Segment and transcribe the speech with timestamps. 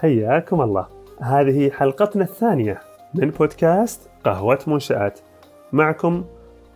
[0.00, 0.86] حياكم الله.
[1.20, 2.80] هذه حلقتنا الثانية
[3.14, 5.20] من بودكاست قهوة منشآت.
[5.72, 6.24] معكم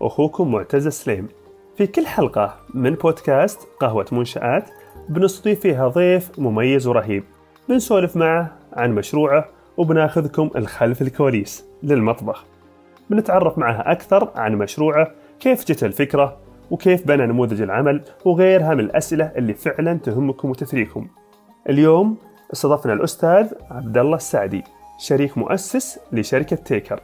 [0.02, 1.28] أخوكم معتز سليم.
[1.76, 4.70] في كل حلقة من بودكاست قهوة منشآت
[5.08, 7.24] بنستضيف فيها ضيف مميز ورهيب.
[7.68, 9.44] بنسولف معه عن مشروعه
[9.76, 12.44] وبناخذكم الخلف الكواليس للمطبخ.
[13.10, 15.10] بنتعرف معه أكثر عن مشروعه
[15.40, 16.36] كيف جت الفكرة
[16.70, 21.08] وكيف بنى نموذج العمل وغيرها من الأسئلة اللي فعلا تهمكم وتثريكم
[21.68, 22.16] اليوم
[22.54, 24.64] استضفنا الأستاذ عبد الله السعدي
[24.98, 27.00] شريك مؤسس لشركة تيكر.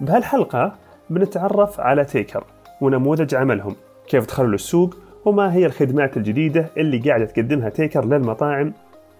[0.00, 0.74] بهالحلقة
[1.10, 2.44] بنتعرف على تيكر
[2.80, 3.76] ونموذج عملهم
[4.08, 8.72] كيف دخلوا للسوق وما هي الخدمات الجديدة اللي قاعدة تقدمها تيكر للمطاعم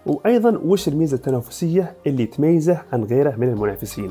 [0.07, 4.11] وأيضا وش الميزة التنافسية اللي تميزه عن غيره من المنافسين.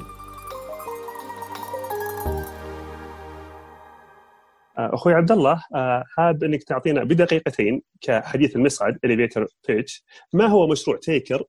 [4.78, 10.98] أخوي عبد الله آه، حاب إنك تعطينا بدقيقتين كحديث المصعد elevator pitch ما هو مشروع
[10.98, 11.44] تيكر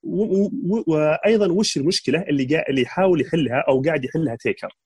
[0.87, 4.77] وأيضا وش المشكلة اللي اللي يحاول يحلها أو قاعد يحلها تيكر؟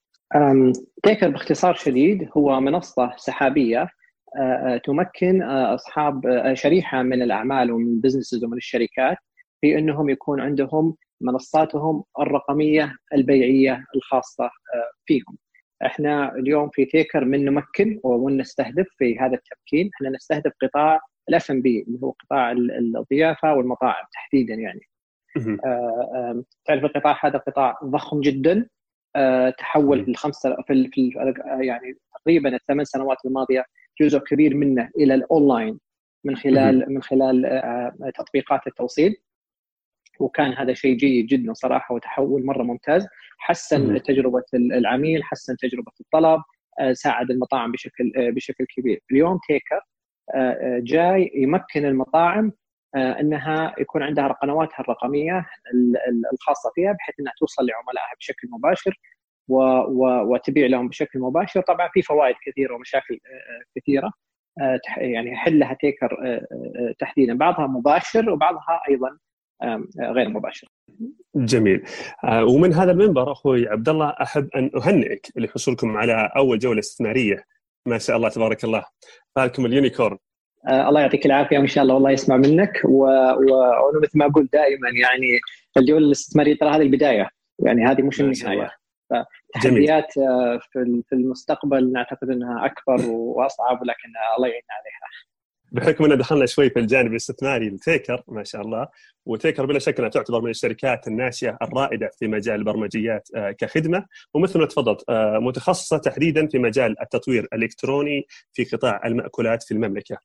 [1.03, 3.89] تيكر باختصار شديد هو منصة سحابية
[4.37, 6.23] آه، آه، تمكن أصحاب
[6.55, 9.17] شريحة من الأعمال ومن ال businesses ومن الشركات
[9.61, 14.51] في إنهم يكون عندهم منصاتهم الرقمية البيعية الخاصة
[15.07, 15.37] فيهم.
[15.87, 19.91] إحنا اليوم في تيكر من نمكن ونستهدف في هذا التمكين.
[19.95, 24.81] إحنا نستهدف قطاع الاف ام بي اللي هو قطاع الضيافة والمطاعم تحديدا يعني.
[25.65, 28.69] آه تعرف القطاع هذا قطاع ضخم جدا.
[29.17, 31.13] آه تحول في الخمسه في, في
[31.61, 33.65] يعني تقريبا الثمان سنوات الماضية
[34.01, 35.81] جزء كبير منه إلى الأونلاين
[36.25, 39.17] من خلال من خلال آه تطبيقات التوصيل.
[40.21, 43.07] وكان هذا شيء جيد جدا صراحة وتحول مرة ممتاز.
[43.41, 46.43] حسن تجربة العميل حسن تجربة الطلب
[46.81, 49.01] آه، ساعد المطاعم بشكل آه، بشكل كبير.
[49.11, 49.81] اليوم تيكر
[50.35, 52.53] آه، جاي يمكن المطاعم
[52.97, 55.47] إنها يكون عندها قنواتها الرقمية
[56.33, 59.01] الخاصة فيها بحيث إنها توصل لعملائها بشكل مباشر
[60.31, 61.61] وتبيع لهم بشكل مباشر.
[61.61, 63.19] طبعا في فوائد كثيرة ومشاكل
[63.77, 64.13] كثيرة.
[64.97, 66.41] يعني يحلها تيكر
[66.99, 67.35] تحديدا.
[67.35, 69.19] بعضها مباشر وبعضها أيضا
[70.01, 70.69] غير مباشر.
[71.35, 71.83] جميل.
[72.25, 77.45] آه، ومن هذا المنبر أخوي عبد الله أحب أن أهنئك لحصولكم على أول جولة استثمارية.
[77.87, 78.85] ما شاء الله تبارك الله.
[79.37, 80.19] فالكم اليونيكورن.
[80.69, 82.81] آه الله يعطيك العافية وإن شاء الله والله يسمع منك.
[82.85, 85.41] وأنا مثل ما أقول دائما يعني
[85.77, 87.29] الجولة الاستثمارية ترى هذه البداية.
[87.59, 88.71] يعني هذه مش النهاية.
[89.55, 90.61] تحديات آه،
[91.09, 95.30] في المستقبل نعتقد أنها أكبر وأصعب لكن الله يعين عليها.
[95.73, 98.89] بحكم ان دخلنا شوي في الجانب الاستثماري لتيكر ما شاء الله.
[99.27, 104.07] وتيكر بلا شك انها تعتبر من الشركات الناشئة الرائدة في مجال البرمجيات آه، كخدمة.
[104.35, 110.17] ومثل ما تفضلت آه، متخصصة تحديدا في مجال التطوير الإلكتروني في قطاع المأكولات في المملكة.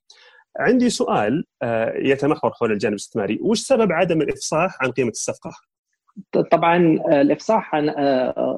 [0.59, 5.51] عندي سؤال آه، يتمحور حول الجانب الاستثماري، وش سبب عدم الإفصاح عن قيمة الصفقة؟
[6.51, 6.77] طبعا
[7.21, 7.89] الإفصاح عن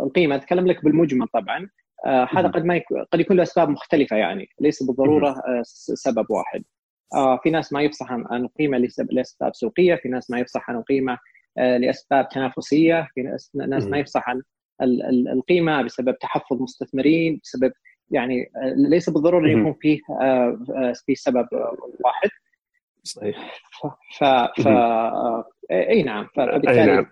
[0.04, 1.70] القيمه أتكلم لك بالمجمل طبعا.
[2.06, 2.82] هذا قد ما
[3.12, 4.50] قد يكون له أسباب مختلفة يعني.
[4.60, 6.64] ليس بالضرورة سبب واحد.
[7.14, 8.78] آه في ناس ما يفصح عن القيمه
[9.12, 11.18] لأسباب سوقية، في ناس ما يفصح عن القيمه
[11.58, 13.22] آه لأسباب تنافسية، في
[13.56, 14.42] ناس ما يفصح عن
[15.34, 17.72] القيمة بسبب تحفظ مستثمرين، بسبب
[18.12, 20.00] يعني آه، ليس بالضرورة يكون فيه
[21.06, 21.48] في سبب
[22.06, 22.30] واحد.
[23.04, 23.62] صحيح.
[24.20, 24.24] ف,
[24.62, 24.68] ف...
[25.72, 27.06] أي نعم فبالتالي أي نعم.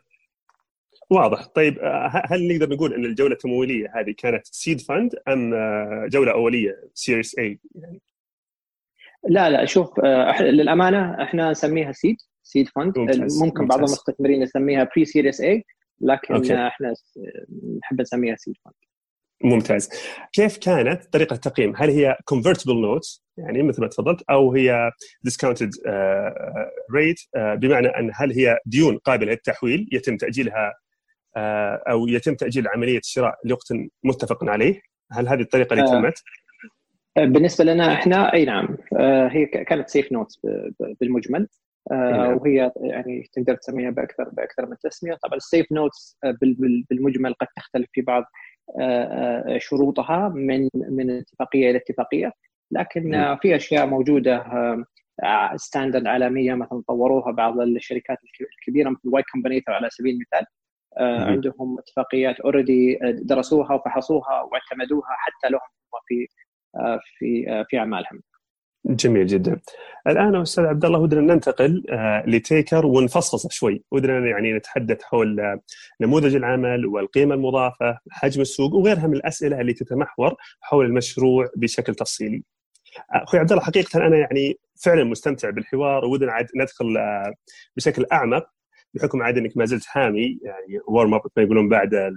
[1.09, 1.77] واضح طيب
[2.11, 5.53] هل نقدر نقول إن الجولة التمويلية هذه كانت سيد فند أم
[6.07, 8.01] جولة أولية Series A يعني
[9.29, 12.93] لا لا شوف آه، للأمانة إحنا نسميها seed seed fund
[13.41, 15.65] ممكن بعض المستثمرين يسميها pre-Series A
[16.01, 16.67] لكن okay.
[16.67, 16.93] إحنا
[17.79, 18.73] نحب نسميها seed fund
[19.43, 19.89] ممتاز.
[20.33, 24.91] كيف كانت طريقة التقييم؟ هل هي convertible notes يعني مثل ما تفضلت أو هي
[25.27, 26.31] discounted uh,
[26.95, 32.67] rate uh, بمعنى أن هل هي ديون قابلة للتحويل يتم تأجيلها uh, أو يتم تأجيل
[32.67, 33.67] عملية الشراء لوقت
[34.03, 34.81] متفق عليه؟
[35.11, 36.23] هل هذه الطريقة اللي تمت؟
[37.17, 40.39] بالنسبة لنا إحنا أي نعم آه، هي كانت SAFE notes
[41.01, 41.47] بالمجمل.
[41.91, 42.37] آه، نعم.
[42.37, 45.13] وهي يعني تقدر تسميها باكثر بأكثر من تسمية.
[45.23, 46.37] طبعا ال SAFE notes آه،
[46.89, 48.23] بالمجمل قد تختلف في بعض
[49.57, 52.31] شروطها من من اتفاقية إلى اتفاقية.
[52.71, 53.37] لكن نعم.
[53.37, 54.45] في أشياء موجودة
[55.55, 58.17] standard عالمية مثلا طوروها بعض الشركات
[58.59, 60.45] الكبيرة مثل Y Combinator على سبيل المثال.
[61.31, 65.61] عندهم اتفاقيات اوريدي درسوها وفحصوها واعتمدوها حتى لهم
[66.07, 66.27] في
[67.17, 68.21] في في أعمالهم.
[68.85, 69.59] جميل جدا.
[70.07, 75.59] الآن أستاذ عبد الله ودنا ننتقل آه، لتيكر ونفصصه شوي، ودنا يعني نتحدث حول آه،
[76.01, 82.43] نموذج العمل والقيمة المضافة، حجم السوق وغيرها من الأسئلة اللي تتمحور حول المشروع بشكل تفصيلي.
[83.15, 86.97] آه، أخوي عبد الله حقيقة أنا يعني فعلا مستمتع بالحوار ودنا عاد ندخل
[87.77, 88.54] بشكل أعمق
[88.95, 92.13] بحكم عاد إنك ما زلت حامي يعني warm up ما يقولون بعد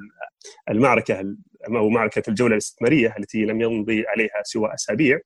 [0.70, 1.36] المعركة
[1.68, 5.20] أو معركة الجولة الاستثمارية التي لم يمضي عليها سوى أسابيع.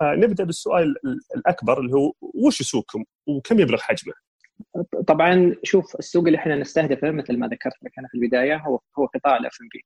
[0.00, 0.94] فنبدأ بالسؤال
[1.36, 4.14] الأكبر اللي هو وش سوقكم وكم يبلغ حجمه؟
[5.06, 9.06] طبعا شوف السوق اللي إحنا نستهدفه مثل ما ذكرت لك أنا في البداية هو هو
[9.06, 9.84] قطاع الاف ام بي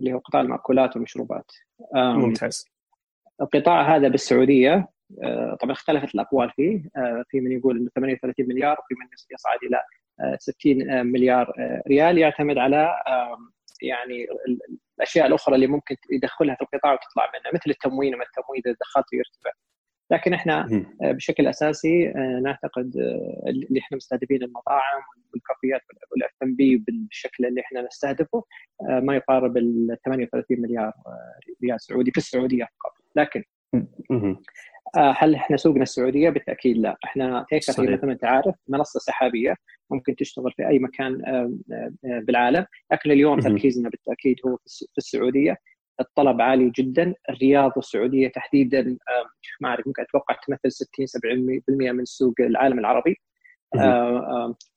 [0.00, 1.50] اللي هو قطاع المأكولات والمشروبات.
[1.94, 2.64] ممتاز.
[3.40, 4.88] القطاع هذا بالسعودية
[5.60, 6.82] طبعا اختلفت الأقوال فيه.
[6.96, 9.82] آه، في من يقول 38 مليار وفي من يصعد إلى
[10.38, 11.52] 60 آه، مليار
[11.88, 12.94] ريال يعتمد على
[13.82, 14.26] يعني
[14.98, 19.14] الأشياء الأخرى اللي ممكن يدخلها في القطاع وتطلع منه مثل التموين وما التموين إذا دخلته
[19.14, 19.50] يرتفع
[20.10, 20.66] لكن إحنا
[21.00, 22.96] بشكل أساسي نعتقد
[23.46, 25.02] اللي إحنا مستهدفين المطاعم
[25.32, 25.80] والكافيات
[26.12, 28.44] والاف ام بي بالشكل اللي إحنا نستهدفه
[28.80, 30.92] ما يقارب ال 38 مليار
[31.64, 33.00] ريال سعودي في السعودية فقط.
[33.16, 34.36] لكن آه،
[34.96, 39.54] هل إحنا سوقنا السعودية؟ بالتأكيد لا، إحنا تيكر هي مثل ما انت عارف منصة سحابية
[39.90, 45.56] ممكن تشتغل في أي مكان آه، آه، بالعالم، لكن اليوم تركيزنا بالتأكيد هو في السعودية،
[46.00, 48.96] الطلب عالي جدا، الرياض والسعودية تحديدا
[49.60, 53.16] ما أعرف ممكن أتوقع تمثل 60 70% من سوق العالم العربي.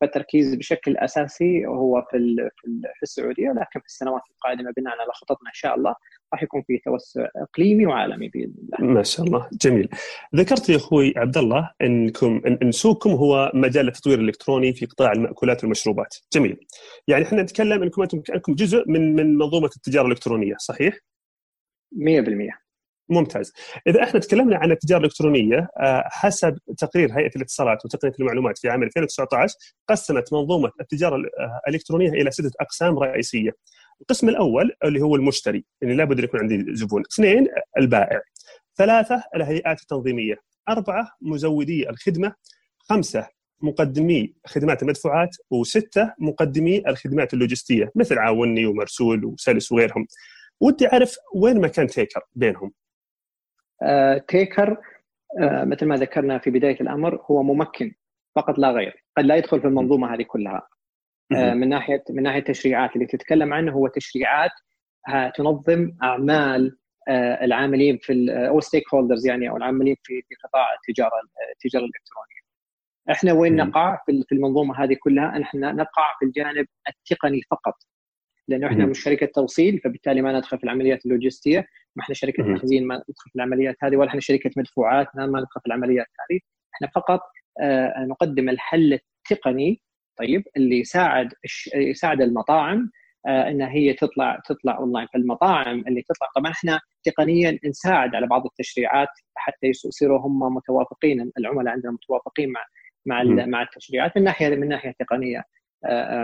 [0.01, 2.35] فالتركيز بشكل أساسي هو في
[2.95, 5.95] في السعودية لكن في السنوات القادمة بناء على خططنا إن شاء الله
[6.33, 8.93] راح يكون في توسع إقليمي وعالمي بإذن الله.
[8.93, 9.89] ما شاء الله جميل.
[10.35, 15.63] ذكرت يا أخوي عبد الله إنكم إن سوقكم هو مجال التطوير الإلكتروني في قطاع المأكولات
[15.63, 16.15] والمشروبات.
[16.33, 16.57] جميل.
[17.07, 20.97] يعني إحنا نتكلم إنكم أنتم جزء من من منظومة التجارة الإلكترونية صحيح؟
[21.95, 22.62] 100%
[23.13, 23.53] ممتاز.
[23.87, 28.83] إذا إحنا تكلمنا عن التجارة الإلكترونية آه، حسب تقرير هيئة الاتصالات وتقنية المعلومات في عام
[28.83, 29.55] 2019
[29.89, 31.21] قسمت منظومة التجارة
[31.67, 33.51] الإلكترونية إلى ستة أقسام رئيسية.
[34.01, 37.03] القسم الأول اللي هو المشتري اللي لابد أن يكون عندي زبون.
[37.13, 38.21] اثنين البائع.
[38.77, 40.35] ثلاثة الهيئات التنظيمية.
[40.69, 42.33] أربعة مزودي الخدمة.
[42.79, 43.27] خمسة
[43.61, 45.35] مقدمي خدمات المدفوعات.
[45.51, 50.07] وستة مقدمي الخدمات اللوجستية مثل عاوني ومرسول وسلس وغيرهم.
[50.61, 52.67] ودي أعرف وين مكان تيكر بينهم.
[52.67, 52.82] آه،
[54.27, 54.77] تيكر
[55.41, 57.93] آه، مثل ما ذكرنا في بداية الأمر هو ممكن
[58.35, 59.05] فقط لا غير.
[59.17, 60.67] قد لا يدخل في المنظومة هذه كلها.
[61.35, 64.51] آه، من ناحية من ناحية التشريعات اللي تتكلم عنه هو تشريعات
[65.35, 66.77] تنظم أعمال
[67.41, 71.11] العاملين في أو stakeholders يعني أو العاملين في في قطاع التجارة
[71.51, 72.43] التجارة الإلكترونية.
[73.11, 77.73] إحنا وين نقع في المنظومة هذه كلها؟ إحنا نقع في الجانب التقني فقط.
[78.47, 81.67] لأنه إحنا مش شركة توصيل فبالتالي ما ندخل في العمليات اللوجستية.
[81.95, 85.61] ما إحنا شركة تخزين ما ندخل في العمليات هذه ولا إحنا شركة مدفوعات ما ندخل
[85.61, 86.39] في العمليات هذه.
[86.75, 87.21] إحنا فقط
[87.61, 88.99] آه، نقدم الحل
[89.31, 89.81] التقني
[90.19, 91.33] طيب اللي يساعد
[91.75, 92.91] يساعد المطاعم
[93.27, 95.07] آه، إنها هي تطلع تطلع أونلاين.
[95.13, 101.73] فالمطاعم اللي تطلع طبعا إحنا تقنيا نساعد على بعض التشريعات حتى يصيروا هم متوافقين العملاء
[101.73, 102.61] عندنا متوافقين مع
[103.05, 105.43] مع مع التشريعات من ناحية من ناحية تقنية.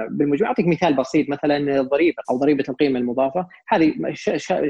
[0.10, 3.94] بالمجموع أعطيك مثال بسيط مثلا الضريبه أو ضريبة القيمة المضافة هذه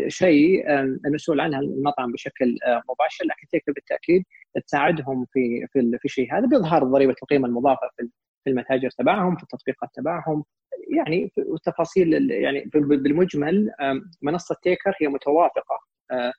[0.07, 0.69] شيء
[1.05, 4.23] المسؤول عنها المطعم بشكل آه، مباشر لكن تيكر بالتأكيد
[4.65, 8.09] تساعدهم في في في الشيء هذا بإظهار ضريبة القيمة المضافة في
[8.43, 10.43] في المتاجر تبعهم في التطبيقات تبعهم
[10.97, 13.71] يعني والتفاصيل يعني بالمجمل
[14.21, 15.79] منصة تيكر هي متوافقة
[16.11, 16.33] آه،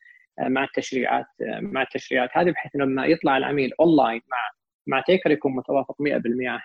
[0.48, 1.26] مع التشريعات
[1.60, 6.04] مع التشريعات هذه بحيث لما يطلع العميل أونلاين مع مع تيكر يكون متوافق 100%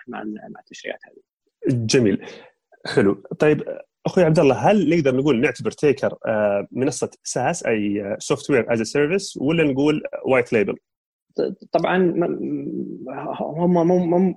[0.08, 1.35] مع مع التشريعات هذه.
[1.68, 2.26] جميل.
[2.94, 3.22] حلو.
[3.38, 3.64] طيب
[4.06, 8.82] أخوي عبد الله هل نقدر نقول نعتبر تيكر آه، منصة SaaS أي software as a
[8.82, 10.76] service ولا نقول white label؟
[11.72, 12.14] طبعا
[13.40, 13.88] هم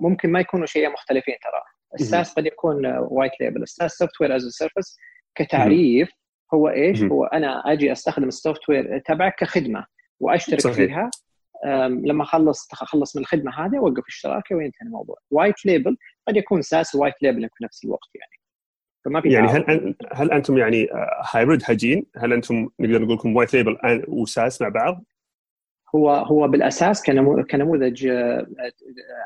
[0.02, 1.62] ممكن ما يكونوا شيئين مختلفين ترى.
[2.00, 4.96] ال SaaS قد يكون white label ال SaaS software as a service
[5.34, 6.10] كتعريف
[6.54, 9.86] هو إيش؟ هو أنا أجي أستخدم ال software تبعك كخدمة
[10.20, 10.76] وأشترك صحيح.
[10.76, 11.10] فيها
[12.04, 15.96] لما اخلص اخلص من الخدمة هذه أوقف اشتراكي وينتهي الموضوع white label
[16.28, 18.40] قد يكون SaaS white label في نفس الوقت يعني
[19.04, 20.88] فما في يعني هل هل أنتم يعني
[21.32, 23.76] hybrid آه، هجين؟ هل أنتم نقدر نقول لكم white label
[24.08, 25.04] و SaaS مع بعض؟
[25.94, 27.02] هو هو بالأساس
[27.50, 28.46] كنموذج آه،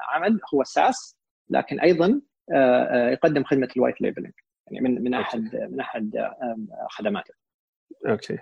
[0.08, 1.16] عمل هو SaaS
[1.50, 2.20] لكن أيضا
[2.52, 4.32] آه، يقدم خدمة ال white labeling
[4.70, 6.30] يعني من من احد من أحد
[6.90, 7.34] خدماته.
[8.08, 8.38] أوكي.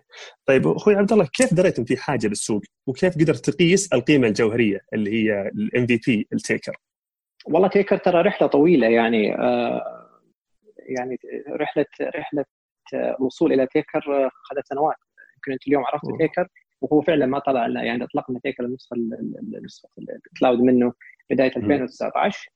[0.47, 5.11] طيب أخوي عبد الله كيف دريتم في حاجة للسوق وكيف قدرت تقيس القيمة الجوهرية اللي
[5.11, 6.77] هي ال MVP لتيكر؟
[7.47, 10.09] والله تيكر ترى رحلة طويلة يعني آه
[10.79, 11.19] يعني
[11.49, 12.45] رحلة رحلة
[12.95, 14.97] الوصول إلى تيكر أخذت سنوات.
[15.37, 16.49] يمكن أنت اليوم عرفت تيكر
[16.81, 19.89] وهو فعلا ما طلع يعني أطلقنا تيكر النسخة النسخة
[20.27, 20.93] ال cloud منه
[21.31, 22.49] بداية 2019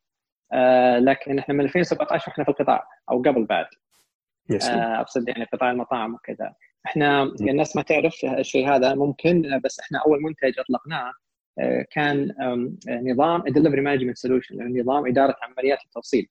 [0.52, 3.66] آه لكن إحنا من 2017 إحنا في القطاع أو قبل بعد.
[4.70, 6.54] آه أقصد يعني قطاع المطاعم وكذا.
[6.86, 11.12] إحنا الناس ما تعرف الشيء هذا ممكن بس إحنا أول منتج أطلقناه
[11.58, 12.34] آه، كان
[12.88, 16.28] نظام delivery management solution نظام إدارة عمليات التوصيل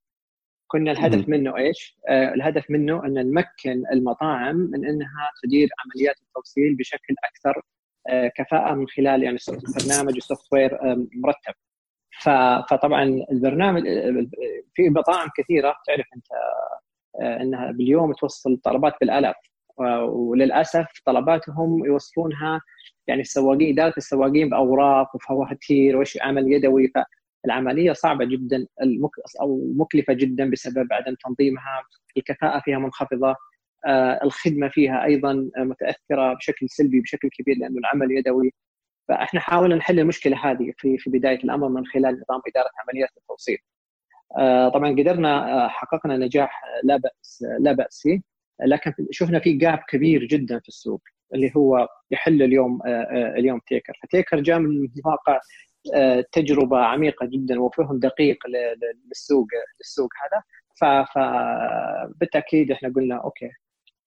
[0.67, 6.75] كنا الهدف منه إيش؟ آه الهدف منه أن نمكن المطاعم من إنها تدير عمليات التوصيل
[6.75, 7.61] بشكل أكثر
[8.09, 9.37] آه كفاءة من خلال يعني
[9.79, 10.77] برنامج ال software
[11.15, 11.53] مرتب.
[12.69, 13.83] فطبعا البرنامج
[14.73, 16.27] في مطاعم كثيرة تعرف أنت
[17.41, 19.35] إنها باليوم توصل طلبات بالآلاف
[20.09, 22.61] وللأسف طلباتهم يوصلونها
[23.07, 26.91] يعني السواقين إدارة السواقين بأوراق وفواتير وش عمل يدوي.
[27.45, 28.67] فالعملية صعبة جدا
[29.41, 31.83] أو مكلفة جدا بسبب عدم تنظيمها.
[32.17, 33.35] الكفاءة فيها منخفضة.
[33.87, 38.53] آه، الخدمة فيها أيضا متأثرة بشكل سلبي بشكل كبير لأنه العمل يدوي.
[39.07, 43.57] فإحنا حاولنا نحل المشكلة هذه في في بداية الأمر من خلال نظام إدارة عمليات التوصيل.
[44.39, 48.34] آه، طبعا قدرنا حققنا نجاح لا بأس لا بأس فيه.
[48.59, 51.01] لكن شفنا في جاب كبير جدا في السوق
[51.33, 53.93] اللي هو يحل اليوم آه، آه، اليوم تيكر.
[54.03, 55.39] فتيكر جاء من واقع
[55.93, 58.37] آه، تجربة عميقة جدا وفهم دقيق
[59.09, 59.47] للسوق
[59.79, 60.43] للسوق هذا.
[61.15, 63.49] فبالتاكيد إحنا قلنا okay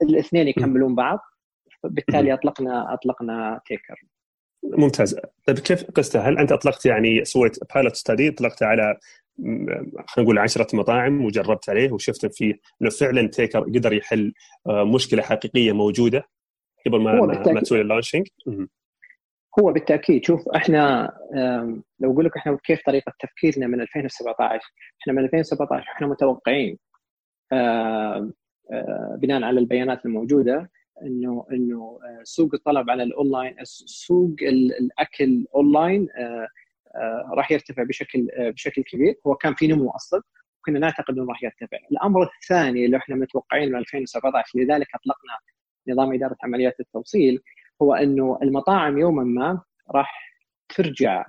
[0.03, 1.19] الاثنين يكملون بعض
[1.85, 4.05] بالتالي أطلقنا أطلقنا تيكر.
[4.63, 5.21] ممتاز.
[5.47, 8.99] طيب كيف قصته هل أنت أطلقت يعني سويت pilot study اطلقت على
[9.39, 14.33] خلينا نقول 10 مطاعم وجربت عليه وشفت فيه إنه فعلا تيكر قدر يحل
[14.67, 16.29] آه، مشكلة حقيقية موجودة
[16.87, 17.21] قبل ما
[17.53, 18.27] ما تسوي ال launching
[19.61, 20.25] هو بالتأكيد.
[20.25, 21.13] شوف إحنا
[22.01, 24.61] لو أقول لك إحنا كيف طريقة تفكيرنا من 2017
[25.03, 26.79] إحنا من 2017 إحنا متوقعين
[29.21, 30.71] بناء على البيانات الموجودة
[31.03, 36.49] إنه إنه آه، سوق الطلب على الأونلاين سوق الأكل أونلاين آه،
[37.35, 39.15] راح يرتفع بشكل آه، بشكل كبير.
[39.27, 40.23] هو كان في نمو أصلا
[40.61, 41.79] وكنا نعتقد انه راح يرتفع.
[41.93, 45.39] الأمر الثاني اللي إحنا متوقعين من 2017 لذلك أطلقنا
[45.89, 47.43] نظام إدارة عمليات التوصيل
[47.83, 50.35] هو إنه المطاعم يوما ما راح
[50.77, 51.27] ترجع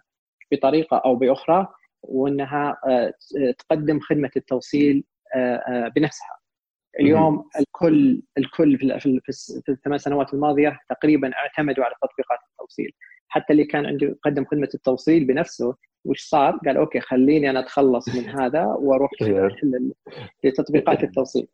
[0.52, 1.68] بطريقة أو بأخرى
[2.02, 3.14] وإنها آه،
[3.60, 5.04] تقدم خدمة التوصيل
[5.96, 6.40] بنفسها.
[7.00, 12.92] اليوم الكل الكل في الثمان سنوات الماضية تقريبا اعتمدوا على تطبيقات التوصيل.
[13.30, 18.16] حتى اللي كان عنده قدم خدمة التوصيل بنفسه وش صار؟ قال أوكي خليني أنا أتخلص
[18.16, 19.12] من هذا وأروح
[20.44, 21.48] لتطبيقات التوصيل.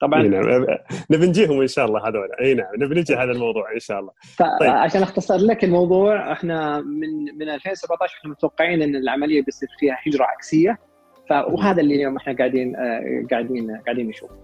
[0.00, 0.66] طبعا نعم.
[1.10, 2.28] نبي نجيهم إن شاء الله هذول.
[2.40, 2.66] اي نعم.
[2.78, 4.12] نبي نجي هذا الموضوع إن شاء الله.
[4.38, 4.70] طيب.
[4.70, 10.24] عشان أختصر لك الموضوع إحنا من من 2017 إحنا متوقعين إن العملية بيصير فيها هجره
[10.24, 10.78] عكسية.
[11.30, 14.34] وهذا اللي اليوم إحنا قاعدين آه، قاعدين قاعدين نشوفه.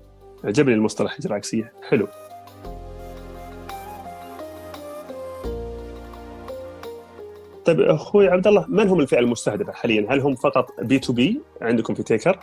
[0.45, 1.73] عجبني المصطلح هجره عكسية.
[1.89, 2.09] حلو.
[7.67, 12.03] طيب أخوي عبد الله من هم الفئة المستهدفة حاليا؟ هل هم فقط B2B عندكم في
[12.03, 12.39] تيكر؟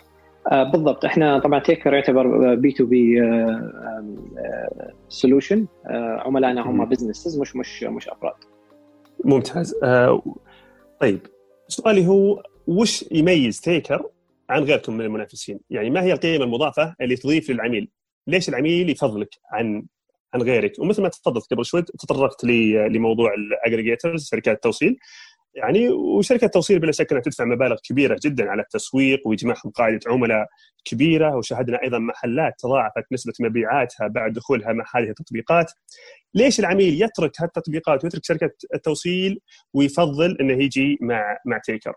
[0.51, 3.21] آه بالضبط إحنا طبعا تيكر يعتبر B2B
[5.09, 5.67] solution
[6.25, 8.33] عملائنا هم businesses مش مش مش أفراد
[9.25, 10.23] ممتاز آه
[10.99, 11.19] طيب
[11.67, 14.05] سؤالي هو وش يميز تيكر
[14.49, 17.89] عن غيركم من المنافسين؟ يعني ما هي القيمة المضافة اللي تضيف للعميل؟
[18.27, 19.85] ليش العميل يفضلك عن
[20.33, 24.99] عن غيرك ومثل ما تفضلت قبل شوي تطرقت لموضوع ال aggregators شركات التوصيل
[25.55, 30.47] يعني وشركه التوصيل بلا شك أنها تدفع مبالغ كبيرة جدا على التسويق وإجماعهم قاعدة عملاء
[30.85, 35.71] كبيرة وشاهدنا أيضا محلات تضاعفت نسبة مبيعاتها بعد دخولها مع هذه التطبيقات.
[36.33, 39.39] ليش العميل يترك هالتطبيقات ويترك شركة التوصيل
[39.73, 41.93] ويفضل إنه يجي مع مع تيكر؟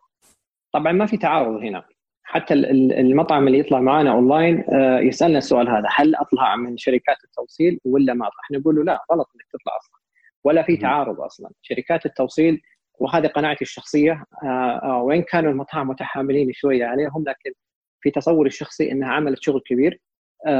[0.74, 1.84] طبعا ما في تعارض هنا
[2.28, 7.80] حتى المطعم اللي يطلع معنا اونلاين آه، يسألنا السؤال هذا هل أطلع من شركات التوصيل
[7.84, 10.00] ولا ما أطلع؟ نقول له لا غلط إنك تطلع أصلا.
[10.44, 11.50] ولا في تعارض أصلا.
[11.62, 12.62] شركات التوصيل
[13.00, 17.52] وهذه قناعتي الشخصية آه، آه، وين كانوا المطاعم متحاملين شوية عليهم لكن
[18.00, 20.00] في تصوري الشخصي إنها عملت شغل كبير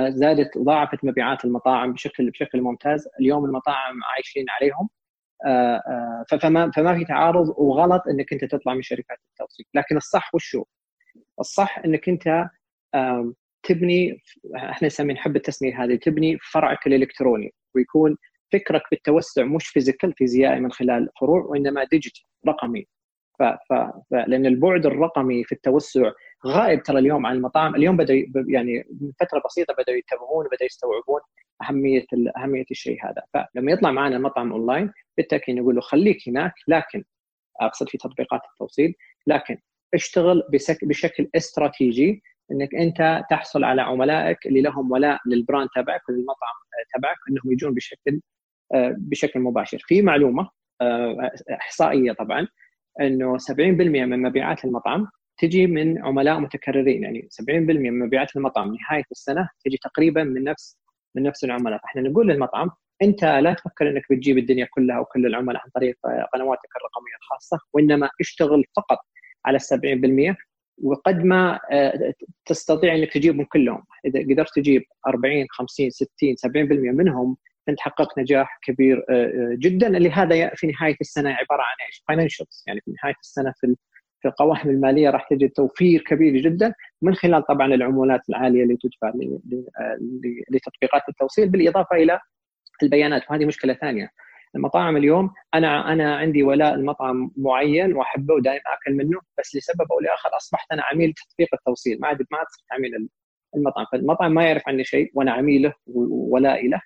[0.09, 3.09] زادت ضاعفت مبيعات المطاعم بشكل بشكل ممتاز.
[3.21, 4.89] اليوم المطاعم عايشين عليهم
[6.31, 9.67] فما فما في تعارض وغلط إنك أنت تطلع من شركات التوصيل.
[9.75, 10.65] لكن الصح وشو
[11.41, 12.49] الصح إنك أنت
[13.63, 14.23] تبني
[14.57, 18.17] إحنا نسمي نحب التسمية هذه تبني فرعك الإلكتروني ويكون
[18.53, 22.87] فكرك بالتوسع مش physical فيزيائي من خلال فروع وإنما digital رقمي.
[23.39, 23.43] ف...
[23.43, 23.73] ف...
[24.11, 26.13] لأن البعد الرقمي في التوسع
[26.47, 27.75] غائب ترى اليوم عن المطاعم.
[27.75, 28.15] اليوم بدأ
[28.49, 31.21] يعني من فترة بسيطة بدأوا ينتبهون وبدا يستوعبون
[31.63, 32.37] أهمية ال...
[32.37, 33.23] أهمية الشيء هذا.
[33.35, 37.05] فلما يطلع معنا المطعم أونلاين بالتأكيد نقول له خليك هناك لكن
[37.61, 38.95] أقصد في تطبيقات التوصيل
[39.27, 39.59] لكن
[39.95, 40.43] اشتغل
[40.83, 46.55] بشكل استراتيجي إنك أنت تحصل على عملائك اللي لهم ولاء لل brand تبعك وللمطعم
[46.95, 48.21] تبعك إنهم يجون بشكل
[48.75, 49.79] آه، بشكل مباشر.
[49.87, 50.51] في معلومة
[50.81, 52.49] آه، إحصائية طبعا
[53.01, 55.07] إنه 70% من مبيعات المطعم
[55.39, 57.03] تجي من عملاء متكررين.
[57.03, 60.79] يعني 70% من مبيعات المطعم نهاية السنة تجي تقريبا من نفس
[61.17, 61.81] من نفس العملاء.
[61.83, 62.71] فاحنا نقول للمطعم
[63.03, 65.97] أنت لا تفكر إنك بتجيب الدنيا كلها وكل العملاء عن طريق
[66.35, 68.99] قنواتك الرقمية الخاصة وإنما اشتغل فقط.
[69.47, 70.37] على 70%
[70.83, 72.13] وقد ما آه،
[72.47, 73.85] تستطيع إنك تجيبهم كلهم.
[74.07, 77.37] إذا قدرت تجيب 40 50 60 70% منهم
[77.69, 79.05] أنت حققت نجاح كبير
[79.59, 79.87] جدا.
[79.87, 83.77] اللي هذا في نهاية السنة عبارة عن إيش؟ فاينانشالز يعني في نهاية السنة في
[84.21, 86.73] في القوائم المالية راح تجد توفير كبير جدا
[87.03, 89.13] من خلال طبعا العمولات العالية اللي تدفع
[90.51, 92.21] لتطبيقات التوصيل بالإضافة إلى
[92.83, 93.23] البيانات.
[93.31, 94.11] وهذه مشكلة ثانية.
[94.57, 100.01] المطاعم اليوم أنا أنا عندي ولاء المطعم معين وأحبه ودائما آكل منه بس لسبب أو
[100.01, 102.01] لآخر أصبحت أنا عميل تطبيق التوصيل.
[102.01, 103.09] ما عاد ما عاد صرت عميل
[103.57, 103.87] المطعم.
[103.93, 106.81] فالمطعم ما يعرف عني شيء وأنا عميله وولائي له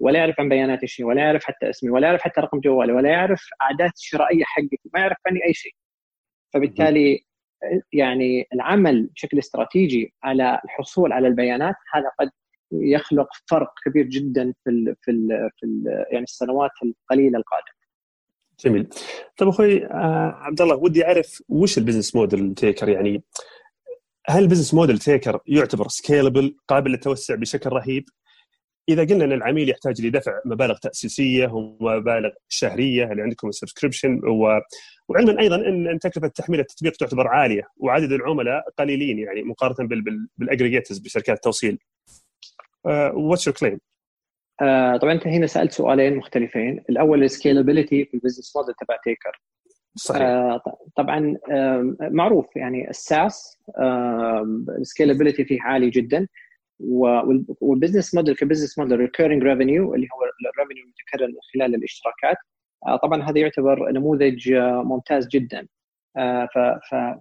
[0.00, 3.10] ولا يعرف عن بياناتي شيء ولا يعرف حتى اسمي ولا يعرف حتى رقم جوالي ولا
[3.10, 5.72] يعرف عادات الشرائية حقتي ما يعرف عني أي شيء.
[6.54, 7.20] فبالتالي
[7.92, 12.30] يعني العمل بشكل استراتيجي على الحصول على البيانات هذا قد
[12.72, 17.76] يخلق فرق كبير جدا في ال في ال في ال يعني السنوات القليلة القادمة.
[18.60, 18.88] جميل.
[19.36, 23.22] طيب أخوي آه عبد الله ودي أعرف وش ال business model تيكر يعني
[24.28, 28.04] هل ال business model تيكر يعتبر scalable قابل للتوسع بشكل رهيب؟
[28.88, 34.60] إذا قلنا أن العميل يحتاج لدفع مبالغ تأسيسية ومبالغ شهرية اللي عندكم ال subscription و...
[35.08, 40.28] وعلما أيضا أن تكلفة تحميل التطبيق تعتبر عالية وعدد العملاء قليلين يعني مقارنة بال...
[40.36, 41.78] بال aggregators بشركات التوصيل.
[43.14, 43.78] what's your claim؟
[45.00, 49.42] طبعا أنت هنا سألت سؤالين مختلفين، الأول ال scalability في ال business model تبع تيكر.
[49.96, 50.22] صحيح.
[50.22, 50.60] آه
[50.96, 54.46] طبعا آه معروف يعني ال SaaS آه
[54.78, 56.28] ال scalability فيه عالي جدا
[56.80, 62.36] وال business model ك business model recurring revenue اللي هو الريفينيو المتكرر من خلال الاشتراكات
[62.86, 65.66] آه، طبعا هذا يعتبر نموذج آه، ممتاز جدا آه،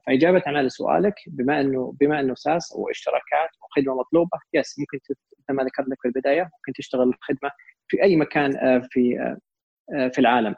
[0.07, 4.99] فإجابة على سؤالك بما انه بما إنه SaaS واشتراكات وخدمة مطلوبة yes ممكن
[5.39, 7.51] مثل ما ذكرت لك في البداية ممكن تشتغل الخدمة
[7.87, 9.35] في أي مكان في
[10.13, 10.55] في العالم.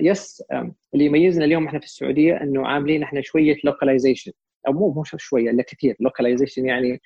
[0.00, 0.42] Yes
[0.94, 4.32] اللي يميزنا اليوم إحنا في السعودية إنه عاملين إحنا شوية localization
[4.68, 7.00] أو مو مو شوية الا كثير localization يعني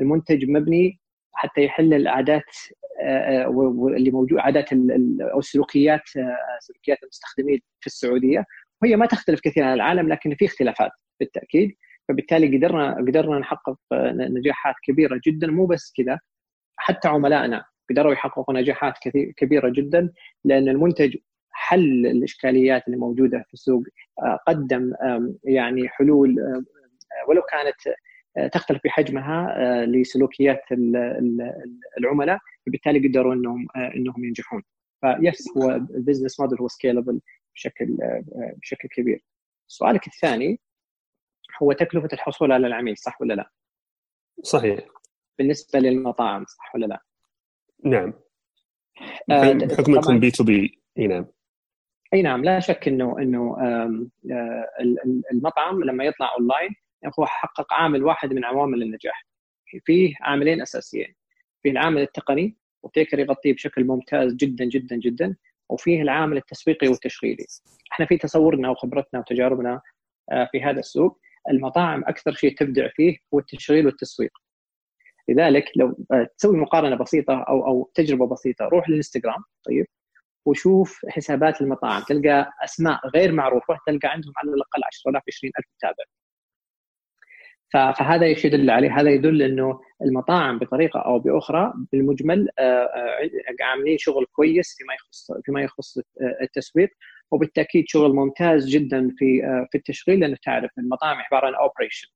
[0.00, 1.00] المنتج مبني
[1.34, 2.42] حتى يحل العادات
[3.02, 4.72] آه، آه، اللي موجود عادات
[5.32, 8.44] أو السلوكيات آه، سلوكيات المستخدمين في السعودية.
[8.82, 11.76] وهي ما تختلف كثير عن العالم لكن في اختلافات بالتأكيد.
[12.08, 13.78] فبالتالي قدرنا قدرنا نحقق
[14.12, 16.18] نجاحات كبيرة جدا مو بس كذا.
[16.76, 18.94] حتى عملائنا قدروا يحققوا نجاحات
[19.36, 20.10] كبيرة جدا
[20.44, 21.16] لأن المنتج
[21.50, 23.82] حل الإشكاليات اللي موجودة في السوق.
[24.46, 24.92] قدم
[25.44, 26.36] يعني حلول
[27.28, 27.76] ولو كانت
[28.52, 30.62] تختلف بحجمها آه، لسلوكيات
[31.98, 34.62] العملاء فبالتالي قدروا إنهم آه، إنهم ينجحون.
[35.00, 37.20] ف yes هو ال business model هو scalable
[37.54, 38.24] بشكل آه،
[38.56, 39.24] بشكل كبير.
[39.66, 40.60] سؤالك الثاني
[41.62, 43.50] هو تكلفة الحصول على العميل صح ولا لا؟
[44.42, 44.80] صحيح.
[45.38, 47.02] بالنسبة للمطاعم صح ولا لا؟
[47.84, 48.12] نعم.
[49.28, 51.26] بحكمكم B2B إي نعم.
[52.14, 53.56] إي نعم لا شك إنه إنه
[55.32, 56.70] المطعم لما يطلع أونلاين
[57.18, 59.26] هو حقق عامل واحد من عوامل النجاح.
[59.84, 61.14] فيه عاملين أساسيين.
[61.62, 65.36] فيه العامل التقني وتيكر يغطيه بشكل ممتاز جدا جدا جدا.
[65.68, 67.46] وفيه العامل التسويقي والتشغيلي.
[67.92, 69.80] إحنا في تصورنا وخبرتنا وتجاربنا
[70.32, 71.18] آه، في هذا السوق.
[71.50, 74.30] المطاعم أكثر شيء تبدع فيه هو التشغيل والتسويق.
[75.28, 79.86] لذلك لو آه، تسوي مقارنة بسيطة أو أو تجربة بسيطة روح للإنستغرام طيب
[80.46, 82.02] وشوف حسابات المطاعم.
[82.02, 86.04] تلقى أسماء غير معروفة تلقى عندهم على الأقل 10000 20000 متابع.
[87.74, 93.30] فهذا يدل عليه؟ هذا يدل إنه المطاعم بطريقة أو بأخرى بالمجمل آه، آه،
[93.64, 95.98] عاملين شغل كويس فيما يخص فيما يخص
[96.42, 96.90] التسويق
[97.30, 102.08] وبالتأكيد شغل ممتاز جدا في آه، في التشغيل لأنه تعرف المطاعم عبارة عن operation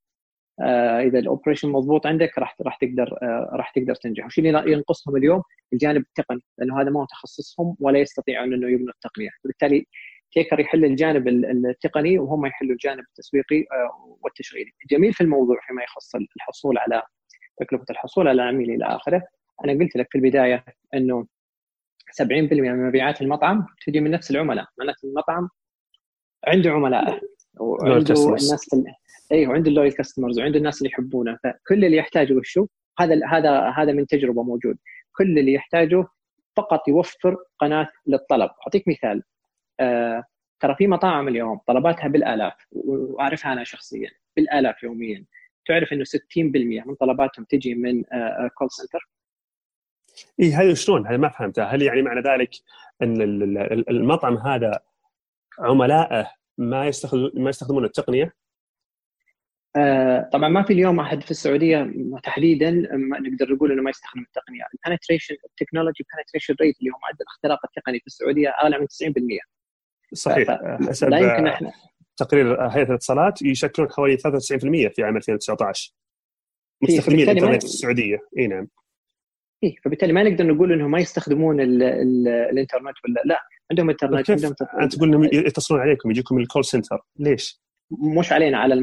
[1.06, 3.18] إذا ال operation مضبوط عندك راح راح تقدر
[3.52, 5.42] راح تقدر تنجح، وش اللي ينقصهم اليوم؟
[5.72, 9.86] الجانب التقني لأنه هذا ما هو تخصصهم ولا يستطيعون إنه يبنوا التقنية، وبالتالي
[10.32, 14.72] تيكر يحل الجانب التقني وهم يحلوا الجانب التسويقي آه، والتشغيلي.
[14.82, 17.02] الجميل في الموضوع فيما يخص الحصول على
[17.60, 19.22] تكلفة الحصول على العميل إلى آخره،
[19.64, 20.64] أنا قلت لك في البداية
[20.94, 21.26] إنه
[22.12, 25.48] 70% من مبيعات المطعم تجي من نفس العملاء، معناته المطعم
[26.46, 27.20] عنده عملاء
[27.60, 28.70] وعنده الناس
[29.32, 31.38] أيوه عنده اللويال كاستمرز وعنده الناس اللي يحبونه.
[31.44, 32.66] فكل اللي يحتاجه وشو
[32.98, 34.78] هذا هذا هذا من تجربة موجود.
[35.12, 36.06] كل اللي يحتاجه
[36.56, 38.50] فقط يوفر قناة للطلب.
[38.66, 39.22] أعطيك مثال.
[40.60, 45.24] ترى في مطاعم اليوم طلباتها بالآلاف وأعرفها أنا شخصيا بالآلاف يوميا
[45.66, 48.02] تعرف إنه 60% من طلباتهم تجي من
[48.54, 49.08] call آه، center
[50.40, 52.50] اي هذه شلون؟ هذا ما فهمتها، هل يعني معنى ذلك
[53.02, 53.22] إن
[53.90, 54.80] المطعم هذا
[55.58, 58.34] عملائه ما يستخدمون ما يستخدمون التقنية؟
[59.76, 64.62] آه طبعا ما في اليوم أحد في السعودية تحديدا نقدر نقول إنه ما يستخدم التقنية،
[64.74, 68.86] ال penetration ال technology penetration rate اللي هو معدل الاختراق التقني في السعودية أعلى من
[68.86, 69.57] 90%.
[70.14, 70.48] صحيح.
[70.88, 71.72] حسب لا يمكن إحنا
[72.16, 74.20] تقرير هيئة الاتصالات يشكلون حوالي 93%
[74.94, 75.92] في عام 2019
[76.82, 78.18] مستخدمين الإنترنت في السعودية.
[78.38, 78.68] إي نعم.
[79.64, 83.40] إيه فبالتالي ما نقدر نقول إنهم ما يستخدمون ال ال الإنترنت ولا لا.
[83.70, 87.60] عندهم إنترنت عندهم أنت تقول إنهم يتصلون عليكم يجيكم ال call center ليش؟
[88.18, 88.74] مش علينا على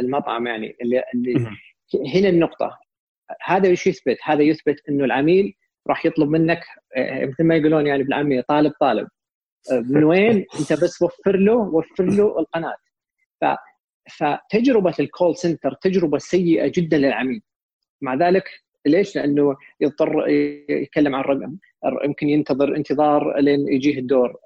[0.00, 0.76] المطعم يعني.
[0.82, 1.50] اللي, اللي
[2.14, 2.78] هنا النقطة.
[3.44, 5.54] هذا إيش يثبت؟ هذا يثبت إنه العميل
[5.88, 6.60] راح يطلب منك
[6.96, 9.04] آه، مثل ما يقولون يعني بالعامية طالب طالب.
[9.04, 9.17] آه،
[9.72, 12.76] من وين؟ انت بس وفر له وفر له القناة.
[13.40, 13.44] ف
[14.18, 17.42] فتجربة الكول سنتر تجربة سيئة جدا للعميل.
[18.02, 18.44] مع ذلك
[18.86, 20.28] ليش؟ لأنه يضطر
[20.68, 21.56] يتكلم عن رقم.
[22.04, 24.36] يمكن ينتظر انتظار لين يجيه الدور.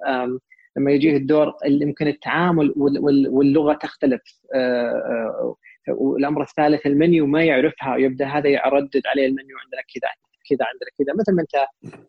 [0.76, 4.22] لما يجيه الدور يمكن التعامل واللغة تختلف.
[4.54, 5.56] آه،
[5.88, 7.94] والأمر الثالث المنيو ما يعرفها.
[7.94, 10.10] ويبدا هذا يردد عليه المنيو عندنا كذا
[10.50, 11.14] كذا عندنا كذا.
[11.20, 11.54] مثل ما أنت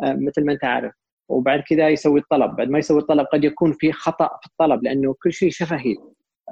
[0.04, 0.94] آه، مثل ما أنت عارف.
[1.30, 2.56] وبعد كذا يسوي الطلب.
[2.56, 5.96] بعد ما يسوي الطلب قد يكون في خطأ في الطلب لأنه كل شيء شفهي.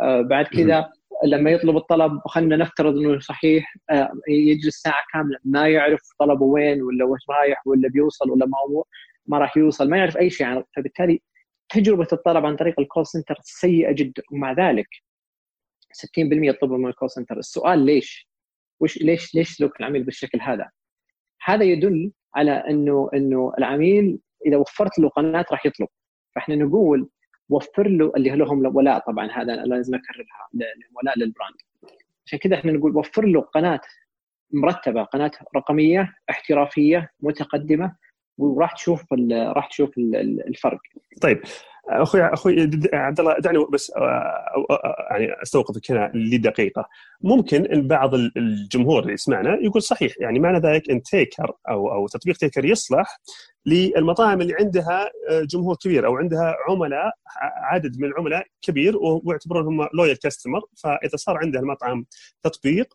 [0.02, 0.90] آه، بعد كذا
[1.26, 6.82] لما يطلب الطلب خلينا نفترض إنه صحيح آه، يجلس ساعة كاملة ما يعرف طلبه وين
[6.82, 8.86] ولا وش رايح ولا بيوصل ولا ما هو
[9.26, 10.48] ما راح يوصل ما يعرف أي شيء.
[10.48, 11.22] عنه فبالتالي
[11.70, 14.24] تجربة الطلب عن طريق ال call center سيئة جدا.
[14.32, 14.88] ومع ذلك
[15.94, 18.28] 60% يطلبوا من ال call center السؤال ليش؟
[18.80, 20.70] وش ليش ليش سلوك العميل بالشكل هذا؟
[21.46, 25.88] هذا يدل على انه إنه العميل إذا وفرت له قناة راح يطلب.
[26.36, 27.10] فإحنا نقول
[27.50, 30.50] وفر له اللي لهم ولاء طبعا هذا لازم أكررها
[30.96, 31.56] ولاء للبراند.
[32.26, 33.82] عشان كذا إحنا نقول وفر له قناة
[34.54, 37.96] مرتبة قناة رقمية احترافية متقدمة
[38.38, 39.98] وراح تشوف راح تشوف
[40.48, 40.80] الفرق.
[41.22, 41.42] طيب
[41.90, 46.88] أخوي أخوي عبد الله دعني بس آه، آه، آه، يعني أستوقفك هنا لدقيقة.
[47.22, 52.38] ممكن بعض الجمهور اللي يسمعنا يقول صحيح يعني معنى ذلك إن تيكر أو أو تطبيق
[52.38, 53.22] تيكر يصلح
[53.66, 57.12] للمطاعم اللي عندها جمهور كبير أو عندها عملاء
[57.72, 62.06] عدد من العملاء كبير ويعتبرون هم loyal customer فإذا صار عندها المطعم
[62.44, 62.94] تطبيق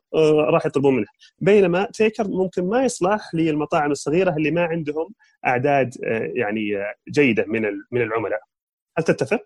[0.49, 1.07] راح يطلبون منه
[1.38, 5.14] بينما تيكر ممكن ما يصلح للمطاعم الصغيرة اللي ما عندهم
[5.46, 5.94] أعداد
[6.35, 6.72] يعني
[7.11, 8.55] جيدة من من العملاء.
[8.98, 9.42] هل تتفق؟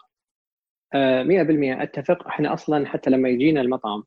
[0.94, 4.04] 100% آه، أتفق إحنا أصلا حتى لما يجينا المطعم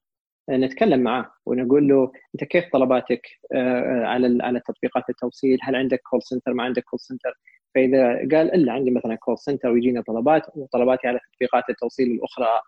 [0.50, 3.22] آه، نتكلم معاه ونقول له أنت كيف طلباتك
[3.54, 7.34] آه، على على تطبيقات التوصيل؟ هل عندك call center ما عندك call center؟
[7.76, 12.62] فإذا قال إلا عندي مثلا call center ويجينا طلبات وطلباتي على تطبيقات التوصيل الأخرى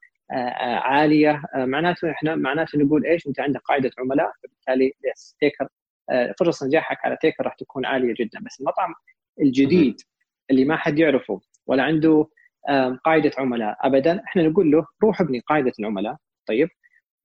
[0.81, 5.67] عالية معناته إحنا معناته نقول إيش؟ أنت عندك قاعدة عملاء فبالتالي yes تيكر
[6.39, 8.93] فرص نجاحك على تيكر راح تكون عالية جدا بس المطعم
[9.41, 9.95] الجديد
[10.51, 12.27] اللي ما حد يعرفه ولا عنده
[13.05, 13.77] قاعدة عملاء.
[13.81, 16.15] ابدا إحنا نقول له روح ابني قاعدة العملاء.
[16.47, 16.69] طيب.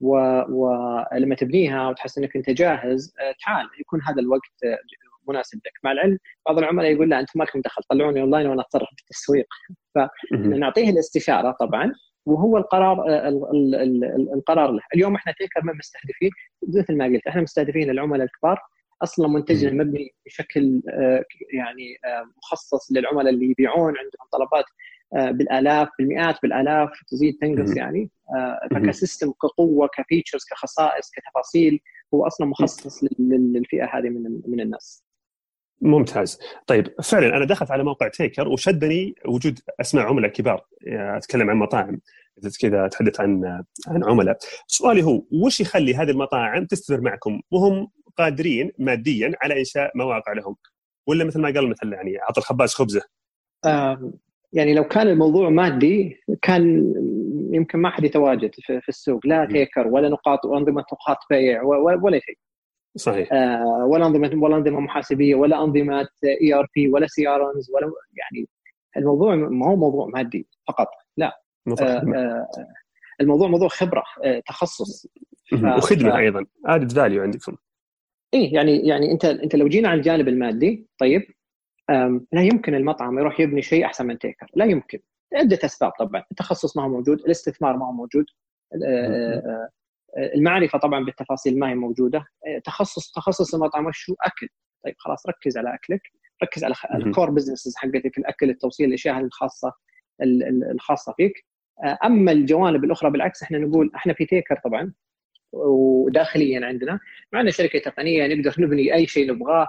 [0.00, 4.78] ولما تبنيها وتحس إنك أنت جاهز آه، تعال يكون هذا الوقت آه،
[5.28, 5.72] مناسب لك.
[5.84, 9.46] مع العلم بعض العملاء يقول لا أنتم ما لكم دخل طلعوني أونلاين وأنا أتصرف بالتسويق.
[9.94, 11.92] فنعطيه الاستشارة طبعا
[12.26, 13.28] وهو القرار آه،
[14.34, 14.80] القرار له.
[14.94, 16.30] اليوم إحنا تيكر ما مستهدفين
[16.68, 18.58] مثل ما قلت إحنا مستهدفين العملاء الكبار.
[19.02, 20.82] أصلا منتجنا مبني بشكل
[21.52, 21.96] يعني
[22.36, 24.64] مخصص للعملاء اللي يبيعون عندهم طلبات
[25.12, 28.10] بالآلاف بالمئات بالآلاف تزيد تنقص يعني.
[28.36, 31.80] آه، فك system كقوة ك features كخصائص كتفاصيل
[32.14, 35.04] هو أصلا مخصص للفئة هذه من من الناس.
[35.82, 36.38] ممتاز.
[36.66, 40.66] طيب فعلا أنا دخلت على موقع تيكر وشدني وجود أسماء عملاء كبار.
[40.82, 42.00] يعني أتكلم عن مطاعم.
[42.60, 43.44] كذا اتحدث عن
[43.88, 44.38] عن عملاء.
[44.66, 50.56] سؤالي هو وش يخلي هذه المطاعم تستمر معكم؟ وهم قادرين ماديا على إنشاء مواقع لهم.
[51.06, 53.02] ولا مثل ما قال مثل يعني اعطى الخباز خبزة.
[54.52, 56.94] يعني لو كان الموضوع مادي كان
[57.52, 62.38] يمكن ما حد يتواجد في, السوق لا تيكر ولا نقاط وأنظمة نقاط بيع ولا شيء.
[62.96, 63.32] صحيح.
[63.32, 66.08] آه ولا أنظمة ولا أنظمة محاسبية ولا أنظمة
[66.42, 68.48] ERP ولا CRMs ولا يعني
[68.96, 71.40] الموضوع ما هو موضوع مادي فقط لا.
[71.68, 72.46] آه آه
[73.20, 75.06] الموضوع موضوع خبرة آه تخصص.
[75.52, 76.14] وخدمة ف...
[76.14, 77.56] أيضا added value عندكم.
[78.34, 81.22] إيه يعني يعني أنت أنت لو جينا على الجانب المادي طيب
[82.32, 84.46] لا يمكن المطعم يروح يبني شيء أحسن من تيكر.
[84.54, 84.98] لا يمكن.
[85.34, 86.24] عدة أسباب طبعا.
[86.30, 87.20] التخصص ما هو موجود.
[87.20, 88.24] الاستثمار ما هو موجود
[90.34, 92.26] المعرفة طبعا بالتفاصيل ما هي موجودة.
[92.64, 94.48] تخصص تخصص المطعم وش أكل.
[94.84, 96.02] طيب خلاص ركز على أكلك.
[96.42, 99.72] ركز على ال core business حقتك الأكل التوصيل الأشياء الخاصة
[100.72, 101.46] الخاصة فيك.
[102.04, 104.92] أما الجوانب الأخرى بالعكس إحنا نقول إحنا في تيكر طبعا
[105.52, 107.00] وداخليا عندنا.
[107.32, 109.68] معنا شركة تقنية نقدر نبني أي شيء نبغاه.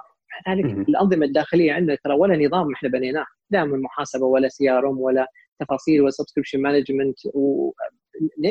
[0.50, 3.26] ذلك الأنظمة الداخلية عندنا ترى ولا نظام إحنا بنيناه.
[3.50, 5.28] لا من محاسبة ولا CRM ولا
[5.60, 7.18] تفاصيل ولا subscription management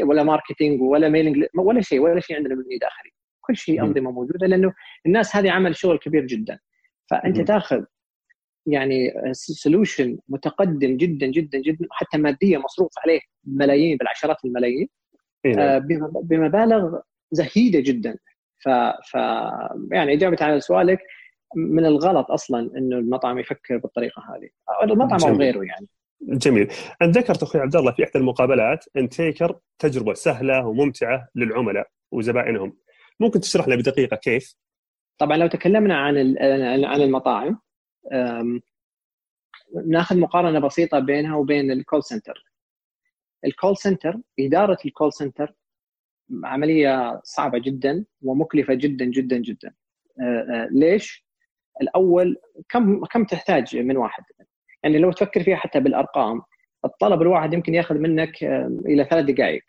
[0.05, 3.11] ولا marketing ولا mailing ولا شيء ولا شيء عندنا مبني داخلي.
[3.41, 4.73] كل شيء أنظمة موجودة لأنه
[5.07, 6.59] الناس هذه عمل شغل كبير جدا.
[7.11, 7.85] فأنت تاخذ
[8.67, 14.89] يعني solution متقدم جدا جدا جدا حتى ماديا مصروف عليه ملايين بالعشرات الملايين.
[15.45, 15.59] إيه.
[15.59, 15.79] آه،
[16.23, 16.99] بمبالغ
[17.33, 18.17] زهيدة جدا.
[18.65, 18.69] ف,
[19.11, 19.15] ف
[19.93, 20.99] يعني إجابة على سؤالك
[21.57, 24.49] من الغلط أصلا إنه المطعم يفكر بالطريقة هذه.
[24.83, 25.89] المطعم أو غيره يعني.
[26.23, 26.73] جميل.
[27.03, 32.77] أنت ذكرت أخوي عبد الله في إحدى المقابلات إن تيكر تجربة سهلة وممتعة للعملاء وزبائنهم.
[33.21, 34.55] ممكن تشرح لنا بدقيقة كيف؟
[35.19, 36.37] طبعا لو تكلمنا عن
[36.85, 37.59] عن المطاعم
[39.87, 42.45] ناخذ مقارنة بسيطة بينها وبين ال call center
[43.45, 45.55] ال call center إدارة ال call center
[46.45, 49.75] عملية صعبة جدا ومكلفة جدا جدا جدا.
[50.21, 51.27] آه، آه، ليش؟
[51.81, 52.37] الأول
[52.69, 54.25] كم كم تحتاج من واحد؟
[54.83, 56.43] يعني لو تفكر فيها حتى بالأرقام
[56.85, 59.63] الطلب الواحد يمكن ياخذ منك آه، إلى ثلاث دقائق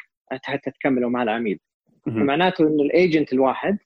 [0.44, 1.60] حتى تكمله مع العميل.
[2.06, 3.78] فمعناته انه ال agent الواحد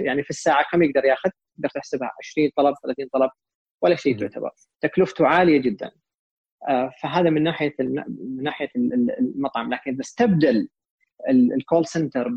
[0.00, 3.30] يعني في الساعة كم يقدر ياخذ؟ تقدر تحسبها 20 طلب 30 طلب
[3.82, 4.50] ولا شيء تعتبر.
[4.80, 5.90] تكلفته عالية جدا.
[7.02, 9.72] فهذا من ناحية من ناحية المطعم.
[9.72, 10.68] لكن إذا استبدل
[11.28, 12.34] ال call center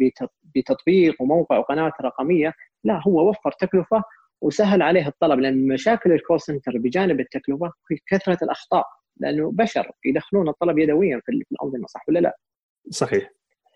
[0.55, 4.03] بتطبيق وموقع وقناة رقمية لا هو وفر تكلفة
[4.43, 8.85] وسهل عليه الطلب لأن مشاكل ال call center بجانب التكلفه هي كثرة الأخطاء
[9.17, 12.37] لأنه بشر يدخلون الطلب يدويا في الأنظمة صح ولا لا؟
[12.89, 13.29] صحيح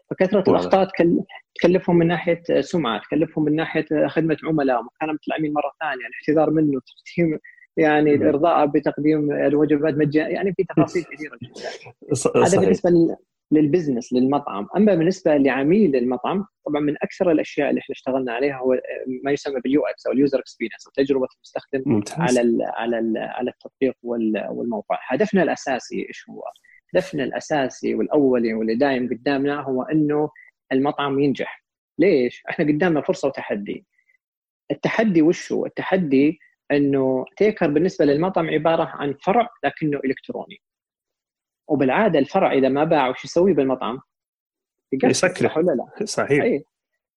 [0.10, 0.90] فكثرة الأخطاء
[1.56, 6.80] تكلفهم من ناحية سمعة، تكلفهم من ناحية خدمة عملاء، مكالمة العميل مرة ثانية، الاعتذار منه،
[6.80, 7.40] تقديم
[7.78, 12.46] يعني ارضاء بتقديم الوجبات مجانيه، يعني في تفاصيل كثيرة جدا.
[12.46, 12.90] هذا بالنسبة
[13.52, 14.68] لل business للمطعم.
[14.76, 18.82] أما بالنسبة لعميل المطعم طبعا من أكثر الأشياء اللي إحنا اشتغلنا عليها هو
[19.24, 22.04] ما يسمى بال UX أو ال user experience أو تجربة المستخدم.
[22.24, 25.00] على ال على ال على التطبيق والموقع.
[25.08, 26.44] هدفنا الأساسي إيش هو؟
[26.94, 30.30] هدفنا الأساسي والأولي واللي دايم قدامنا هو إنه
[30.72, 31.64] المطعم ينجح.
[32.00, 33.86] ليش؟ إحنا قدامنا فرصة وتحدي.
[34.72, 36.40] التحدي وش هو؟ التحدي
[36.72, 40.62] إنه تيكر بالنسبة للمطعم عبارة عن فرع لكنه إلكتروني.
[41.68, 44.00] وبالعادة الفرع إذا ما باع وش يسوي بالمطعم؟
[44.94, 46.64] يسكر صح ولا لا؟ صحيح أي.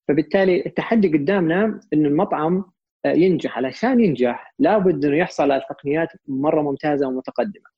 [0.09, 2.65] فبالتالي التحدي قدامنا انه المطعم
[3.05, 7.71] آه، ينجح علشان ينجح لابد إنه يحصل على تقنيات مرة ممتازة ومتقدمة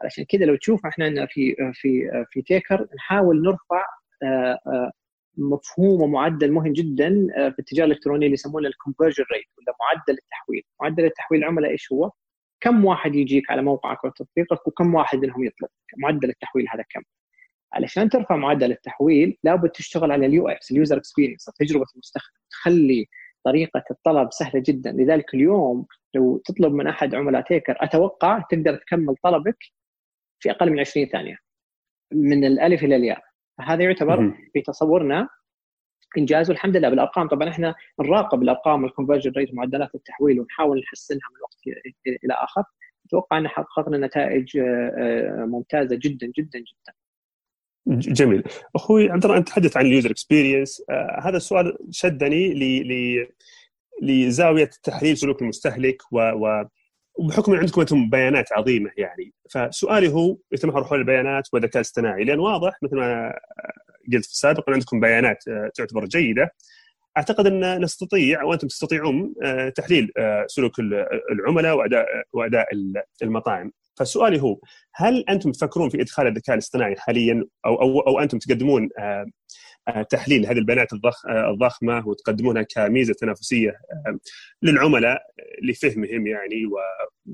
[0.00, 3.84] علشان كذا لو تشوف إحنا في في في تيكر نحاول نرفع
[4.22, 4.92] آه، آه،
[5.38, 10.62] مفهوم ومعدل مهم جدا في التجارة الإلكترونية اللي يسمونه ال conversion rate ولا معدل التحويل،
[10.80, 12.10] معدل التحويل العملاء إيش هو؟
[12.60, 17.02] كم واحد يجيك على موقعك أو تطبيقك وكم واحد منهم يطلب؟ معدل التحويل هذا كم؟
[17.72, 23.06] علشان ترفع معدل التحويل لابد تشتغل على ال UX ال user experience تجربه المستخدم تخلي
[23.44, 24.92] طريقة الطلب سهلة جدا.
[24.92, 29.58] لذلك اليوم لو تطلب من أحد عملاء تيكر أتوقع تقدر تكمل طلبك
[30.40, 31.36] في أقل من 20 ثانية
[32.12, 33.22] من الألف إلى الياء.
[33.58, 35.28] فهذا يعتبر في تصورنا
[36.18, 37.28] إنجاز والحمد لله بالأرقام.
[37.28, 41.84] طبعا إحنا نراقب الأرقام وال conversion rate ومعدلات التحويل ونحاول نحسنها من وقت
[42.24, 42.62] إلى آخر.
[43.06, 44.62] أتوقع إن حققنا نتائج آه،
[44.98, 46.92] آه، ممتازة جدا جدا جدا.
[47.88, 48.42] جميل.
[48.76, 53.26] أخوي عبد الله أنت تحدث عن ال user experience آه هذا السؤال شدني ل
[54.02, 56.64] لزاوية تحليل سلوك المستهلك و, و
[57.18, 59.32] وبحكم إن عندكم أنتم بيانات عظيمة يعني.
[59.50, 63.38] فسؤالي هو يتمحور حول البيانات والذكاء الاصطناعي لأن واضح مثل ما
[64.12, 66.54] قلت في السابق عندكم بيانات آه، تعتبر جيدة
[67.16, 70.72] أعتقد أن نستطيع وأنتم تستطيعون آه، تحليل آه، سلوك
[71.32, 72.66] العملاء وأداء وأداء
[73.22, 74.58] المطاعم فسؤالي هو
[74.94, 78.88] هل أنتم تفكرون في إدخال الذكاء الاصطناعي حاليا أو أو أو أنتم تقدمون
[80.10, 80.88] تحليل هذه البيانات
[81.28, 83.72] الضخمة وتقدمونها كميزة تنافسية
[84.62, 85.22] للعملاء
[85.62, 86.62] لفهمهم يعني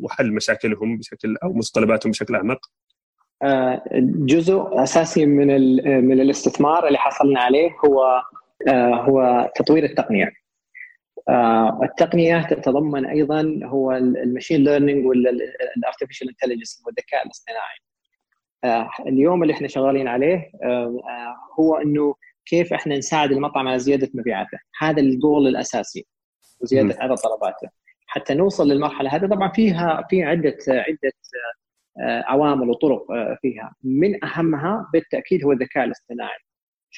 [0.01, 2.71] وحل مشاكلهم بشكل أو متطلباتهم بشكل أعمق؟
[4.27, 5.47] جزء أساسي من
[6.05, 8.23] من الاستثمار اللي حصلنا عليه هو
[8.95, 10.33] هو تطوير التقنية.
[11.83, 17.79] التقنية تتضمن أيضا هو ال machine learning وال artificial intelligence والذكاء الاصطناعي.
[19.07, 20.51] اليوم اللي إحنا شغالين عليه
[21.59, 22.15] هو إنه
[22.47, 26.07] كيف إحنا نساعد المطعم على زيادة مبيعاته، هذا الجول الأساسي
[26.61, 27.69] وزياده عدد طلباته.
[28.07, 31.13] حتى نوصل للمرحلة هذه طبعا فيها في عدة عدة
[32.01, 33.75] عوامل وطرق آه، فيها.
[33.85, 36.39] من أهمها بالتأكيد هو الذكاء الاصطناعي.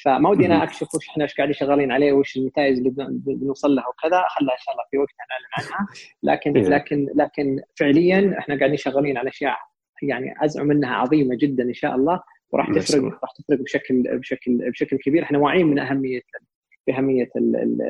[0.03, 2.93] فما ودي أنا أكشف وش إحنا إيش قاعدين شغالين عليه وش النتائج اللي
[3.25, 5.87] بنوصل لها وكذا خلها إن شاء الله في وقت نعلن عنها.
[6.23, 6.69] لكن إيه.
[6.69, 9.57] لكن لكن فعليا إحنا قاعدين شغالين على أشياء
[10.03, 14.97] يعني أزعم إنها عظيمة جدا إن شاء الله وراح تفرق راح تفرق بشكل بشكل بشكل
[14.97, 15.23] كبير.
[15.23, 16.21] إحنا واعيين من أهمية
[16.87, 17.29] بأهمية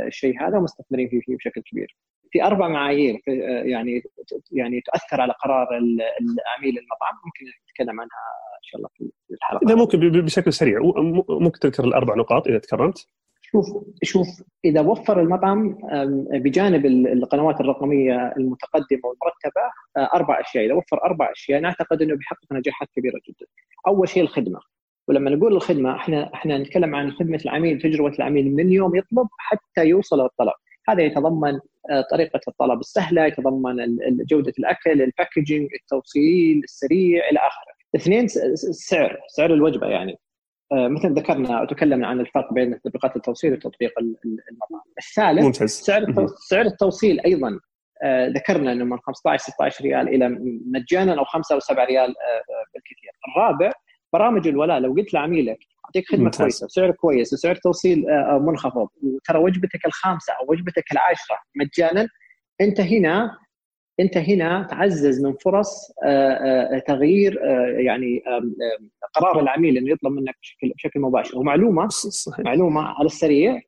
[0.08, 1.98] الشيء هذا ومستثمرين فيه, فيه بشكل كبير.
[2.36, 3.21] في أربع معايير
[3.65, 4.04] يعني
[4.52, 8.21] يعني تؤثر على قرار العميل المطعم ممكن نتكلم عنها
[8.58, 9.65] إن شاء الله في الحلقة.
[9.67, 10.80] إذا ممكن بشكل سريع
[11.30, 13.08] ممكن تذكر الأربع نقاط إذا تكرمت.
[13.41, 13.65] شوف
[14.04, 14.28] شوف
[14.65, 15.78] إذا وفر المطعم
[16.34, 19.62] بجانب القنوات الرقمية المتقدمة والمرتبة
[20.15, 23.45] أربع أشياء، إذا وفر أربع أشياء نعتقد إنه بيحقق نجاحات كبيرة جدا.
[23.88, 24.60] أول شيء الخدمة.
[25.08, 29.86] ولما نقول الخدمة إحنا إحنا نتكلم عن خدمة العميل تجربة العميل من يوم يطلب حتى
[29.86, 30.54] يوصل للطلب
[30.89, 31.60] هذا يتضمن
[31.91, 33.98] آه، طريقة الطلب السهلة يتضمن
[34.30, 37.76] جودة الأكل الباكجينج التوصيل السريع إلى آخره.
[37.95, 40.15] اثنين السعر سعر الوجبة يعني.
[40.71, 45.69] آه، مثل ذكرنا وتكلمنا عن الفرق بين تطبيقات التوصيل وتطبيق المطعم الثالث ممتاز.
[45.69, 47.60] سعر سعر التوصيل أيضا.
[48.04, 52.13] آه، ذكرنا إنه من 15 16 ريال إلى مجانا أو 5 أو 7 ريال
[52.74, 53.12] بالكثير.
[53.28, 53.71] الرابع
[54.15, 56.38] برامج الولاء لو قلت لعميلك أعطيك خدمة ممتاز.
[56.39, 62.08] كويسة وسعر كويس وسعر توصيل آه، آه، منخفض وترى وجبتك الخامسة أو وجبتك العاشرة مجانا
[62.62, 63.38] أنت هنا
[63.99, 67.39] أنت هنا تعزز من فرص آه، تغيير
[67.78, 68.23] يعني
[69.13, 72.45] قرار العميل إنه يطلب منك بشكل بشكل مباشر ومعلومة صحيح.
[72.45, 73.62] معلومة على السريع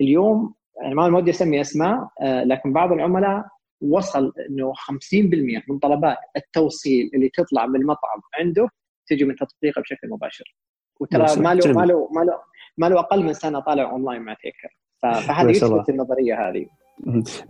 [0.00, 3.44] اليوم يعني ما ودي أسمي أسماء لكن بعض العملاء
[3.80, 8.68] وصل إنه 50% من طلبات التوصيل اللي تطلع من المطعم عنده
[9.14, 10.56] تجي من تطبيقه بشكل مباشر.
[11.00, 12.38] وترى ما له ما له ما له
[12.78, 16.66] ما له أقل من سنة طالع اونلاين مع تيكر فهذه يثبت النظرية هذه.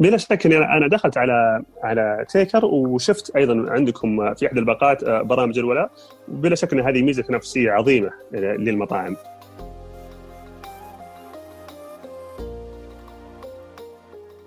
[0.00, 5.22] بلا شك إني أنا دخلت على على تيكر وشفت أيضا عندكم في احد الباقات آه،
[5.22, 5.90] برامج الولاء.
[6.28, 9.16] بلا شك إن هذه ميزة تنافسيه عظيمة للمطاعم.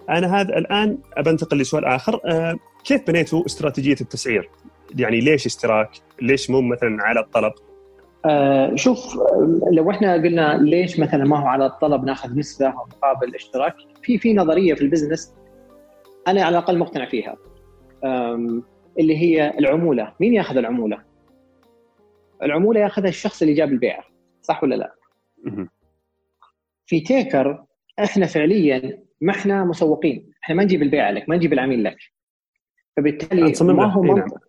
[0.10, 2.20] أنا هذا الآن أبنتقل لسؤال آخر.
[2.26, 4.50] آه، كيف بنيتوا استراتيجية التسعير؟
[4.96, 5.90] يعني ليش اشتراك؟
[6.22, 7.54] ليش مو مثلا على الطلب؟
[8.26, 9.16] آه شوف
[9.72, 14.34] لو إحنا قلنا ليش مثلا ما هو على الطلب ناخذ نسبة مقابل اشتراك في في
[14.34, 15.34] نظرية في البزنس
[16.28, 17.38] أنا على الأقل مقتنع فيها
[19.00, 20.14] اللي هي العمولة.
[20.20, 21.04] مين ياخذ العمولة؟
[22.44, 24.04] العمولة ياخذها الشخص اللي جاب البيعه
[24.42, 24.96] صح ولا لا؟
[26.86, 27.64] في تيكر
[28.00, 30.32] إحنا فعليا ما إحنا مسوقين.
[30.44, 31.98] إحنا ما نجيب البيعه لك ما نجيب العميل لك.
[32.98, 34.45] فبالتالي ما هو منطق نعم.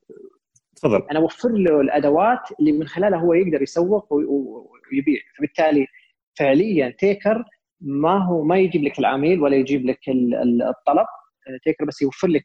[0.76, 1.02] تفضل.
[1.10, 5.20] أنا أوفر له الأدوات اللي من خلالها هو يقدر يسوق ويبيع.
[5.38, 5.86] فبالتالي
[6.38, 7.44] فعليا تيكر
[7.80, 11.06] ما هو ما يجيب لك العميل ولا يجيب لك الطلب
[11.64, 12.42] تيكر بس يوفر لك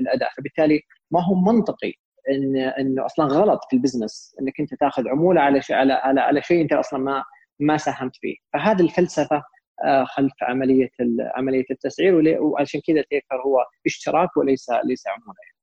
[0.00, 0.30] الأداة.
[0.36, 1.92] فبالتالي ما هو منطقي
[2.30, 6.20] ان انه أصلا غلط في ال business إنك أنت تأخذ عمولة على شيء على على,
[6.20, 7.24] على شيء أنت أصلا ما
[7.60, 8.34] ما ساهمت فيه.
[8.52, 9.42] فهذه الفلسفة
[9.84, 10.90] آه، خلف عملية
[11.36, 15.38] عملية التسعير وعشان كذا تيكر هو اشتراك وليس ليس عمولة.
[15.46, 15.57] يعني.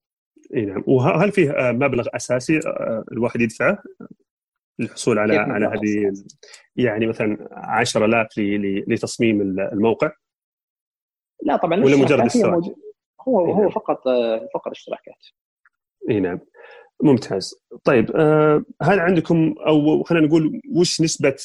[0.55, 0.83] إي نعم.
[0.87, 3.83] وهل فيه آه، مبلغ أساسي آه، الواحد يدفعه
[4.79, 6.13] للحصول على على هذه
[6.75, 8.27] يعني مثلا 10000
[8.87, 10.11] لتصميم الموقع؟
[11.43, 12.63] لا طبعا ولا مجرد اشتراك؟
[13.21, 13.69] هو هو نعم.
[13.69, 15.25] فقط آه، فقط اشتراكات.
[16.09, 16.39] إي نعم.
[17.03, 17.55] ممتاز.
[17.83, 18.15] طيب
[18.81, 21.35] هل عندكم أو خلينا نقول وش نسبة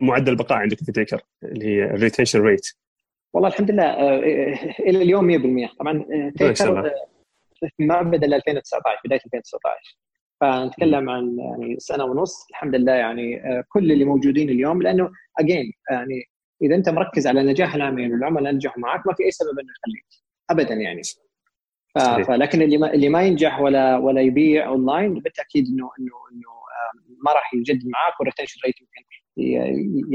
[0.00, 2.66] معدل البقاء عندكم في تيكر اللي هي ال retention rate؟
[3.32, 4.18] والله الحمد لله
[4.78, 6.04] إلى اليوم 100% طبعا
[6.36, 6.92] تيكر
[7.78, 9.96] ما بدأ 2019 بداية 2019
[10.40, 15.72] فنتكلم عن يعني سنة ونص الحمد لله يعني آه، كل اللي موجودين اليوم لأنه again
[15.90, 16.22] يعني
[16.62, 20.06] إذا أنت مركز على نجاح العميل والعملاء نجحوا معك ما في أي سبب أنه يخليك.
[20.50, 21.02] ابدا يعني.
[22.26, 26.54] فلكن اللي ما اللي ما ينجح ولا ولا يبيع اونلاين بالتأكيد انه انه إنه
[27.24, 29.04] ما راح يجدد معك وال retention rate يمكن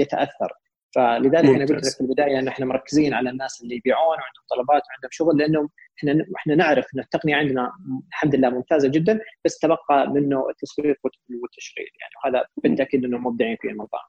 [0.01, 0.53] يتأثر.
[0.95, 4.81] فلذلك أنا قلت لك في البداية إن إحنا مركزين على الناس اللي يبيعون وعندهم طلبات
[4.89, 7.71] وعندهم شغل لأنه إحنا إحنا نعرف إن التقنية عندنا
[8.09, 13.69] الحمد لله ممتازة جدا بس تبقى منه التسويق والتشغيل يعني وهذا بالتاكيد انه مبدعين فيه
[13.69, 14.05] المطاعم.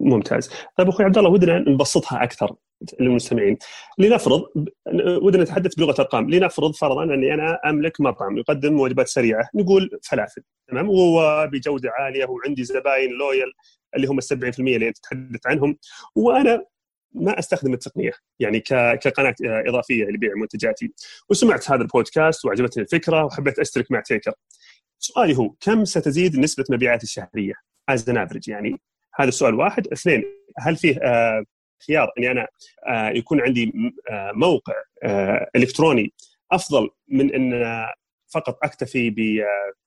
[0.00, 0.50] ممتاز.
[0.76, 2.56] طيب أخوي عبد الله ودنا نبسطها أكثر
[3.00, 3.58] للمستمعين.
[3.98, 4.44] لنفرض
[5.22, 10.42] ودنا نتحدث بلغة ارقام، لنفرض فرضا أني أنا أملك مطعم يقدم وجبات سريعة، نقول فلافل
[10.68, 13.52] تمام؟ وهو بجودة عالية وعندي زباين لويال
[13.96, 15.76] اللي هم ال 70% اللي أنت تتحدث عنهم
[16.16, 16.64] وأنا
[17.12, 18.12] ما أستخدم التقنية.
[18.38, 18.60] يعني
[19.00, 20.92] كقناة إضافية لبيع منتجاتي.
[21.28, 24.32] وسمعت هذا البودكاست وعجبتني الفكرة وحبيت أشترك مع تيكر.
[24.98, 27.54] سؤالي هو كم ستزيد نسبة مبيعاتي الشهرية؟
[27.88, 28.80] as average يعني.
[29.14, 29.88] هذا السؤال واحد.
[29.88, 30.24] اثنين
[30.58, 31.44] هل فيه آه
[31.86, 32.48] خيار إني أنا
[32.88, 33.72] آه يكون عندي
[34.10, 34.74] آه موقع
[35.56, 36.12] إلكتروني
[36.52, 37.64] أفضل من إن
[38.34, 39.14] فقط أكتفي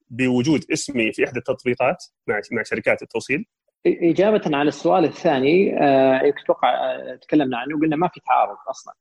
[0.10, 3.46] بوجود اسمي في إحدى التطبيقات مع مع شركات التوصيل؟
[3.88, 8.94] إجابة على السؤال الثاني آه، أتوقع آه، تكلمنا عنه وقلنا ما في تعارض أصلا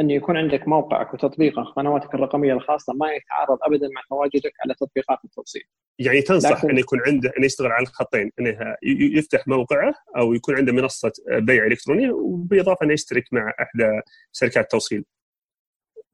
[0.00, 5.18] إنه يكون عندك موقعك وتطبيقك قنواتك الرقمية الخاصة ما يتعارض ابدا مع تواجدك على تطبيقات
[5.24, 5.62] التوصيل.
[5.98, 6.70] يعني تنصح لكن...
[6.70, 8.76] انه يكون عنده انه يشتغل على الخطين انه
[9.18, 14.00] يفتح موقعه أو يكون عنده منصة بيع إلكتروني وبالاضافه إنه يشترك مع احدى
[14.32, 15.04] شركات التوصيل.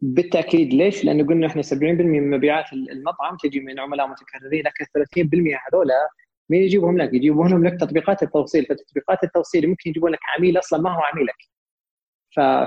[0.01, 5.59] بالتأكيد ليش؟ لأنه قلنا إحنا 70% من مبيعات المطعم تجي من عملاء متكررين لكن 30%
[5.69, 6.09] هذولا
[6.51, 10.91] مين يجيبهم لك؟ يجيبون لك تطبيقات التوصيل فتطبيقات التوصيل ممكن يجيبون لك عميل أصلا ما
[10.97, 11.35] هو عميلك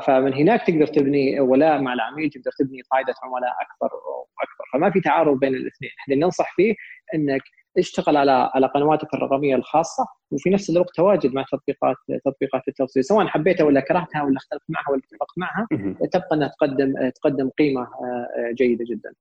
[0.08, 5.02] فمن هناك تقدر تبني ولاء مع العميل تقدر تبني قاعدة عملاء أكثر وأكثر فما في
[5.02, 6.76] تعارض بين الاثنين إحنا ننصح فيه
[7.16, 7.42] إنك
[7.78, 13.28] اشتغل على على قنواتك الرقمية الخاصة وفي نفس الوقت تواجد مع تطبيقات تطبيقات التوصيل سواء
[13.28, 15.68] حبيتها ولا كرهتها ولا اختلفت معها ولا اتفقت معها
[16.12, 19.14] تبقى إنها تقدم تقدم قيمة آه، جيدة جدا.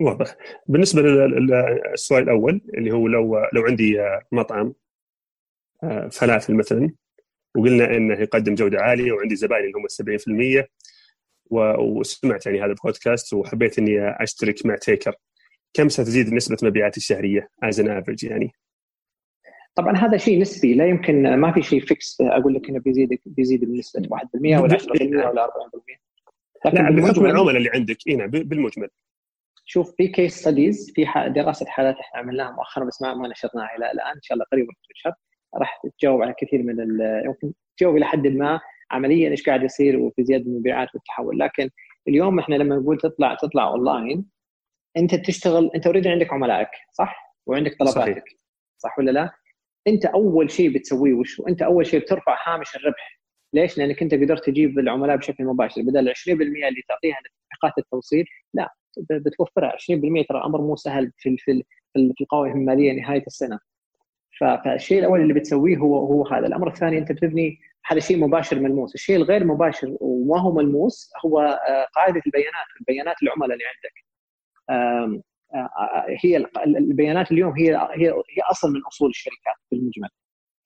[0.00, 0.36] واضح.
[0.66, 3.98] بالنسبة للسؤال الأول اللي هو لو لو عندي
[4.32, 4.74] مطعم
[5.82, 6.90] آه، فلافل مثلا
[7.56, 9.86] وقلنا إنه يقدم جودة عالية وعندي زباين اللي هم
[10.62, 10.64] 70%
[11.80, 15.14] وسمعت يعني هذا البودكاست وحبيت إني أشترك مع تيكر
[15.74, 18.50] كم ستزيد نسبة مبيعاتي الشهرية as an average يعني؟
[19.74, 23.64] طبعا هذا شيء نسبي لا يمكن ما في شيء fix أقول لك إنه بيزيد بيزيد
[23.64, 26.04] بنسبة 1% ولا 10% ولا 40%
[26.66, 28.88] لكن لا بحكم العملاء اللي عندك إي نعم بالمجمل
[29.64, 31.06] شوف في case studies في
[31.36, 35.16] دراسة حالات إحنا عملناها مؤخرا بس ما نشرناها إلى الآن إن شاء الله قريبا تنشر
[35.56, 36.76] راح تجاوب على كثير من
[37.24, 38.60] يمكن تجاوب إلى حد ما
[38.90, 41.70] عمليا إيش قاعد يصير وفي زيادة المبيعات والتحول لكن
[42.08, 44.24] اليوم إحنا لما نقول تطلع تطلع اونلاين
[44.96, 48.24] أنت تشتغل أنت already عندك عملائك صح؟ وعندك طلباتك صحيح.
[48.78, 49.30] صح ولا لا؟
[49.86, 53.20] أنت أول شيء بتسويه وش أنت أول شيء بترفع هامش الربح
[53.52, 58.74] ليش؟ لأنك أنت قدرت تجيب العملاء بشكل مباشر بدل 20% اللي تعطيها لتطبيقات التوصيل لا
[59.10, 63.58] بتوفرها 20% ترى أمر مو سهل في في في القوائم المالية نهاية السنة.
[64.40, 66.46] فالشيء الأول اللي بتسويه هو هو هذا.
[66.46, 68.94] الأمر الثاني أنت بتبني هذا شيء مباشر ملموس.
[68.94, 72.66] الشيء الغير مباشر وما هو ملموس هو آه، قاعدة البيانات.
[72.80, 74.04] البيانات العملاء اللي عندك.
[74.70, 75.22] آه،
[75.54, 80.08] آه، هي البيانات اليوم هي هي هي أصل من أصول الشركات بالمجمل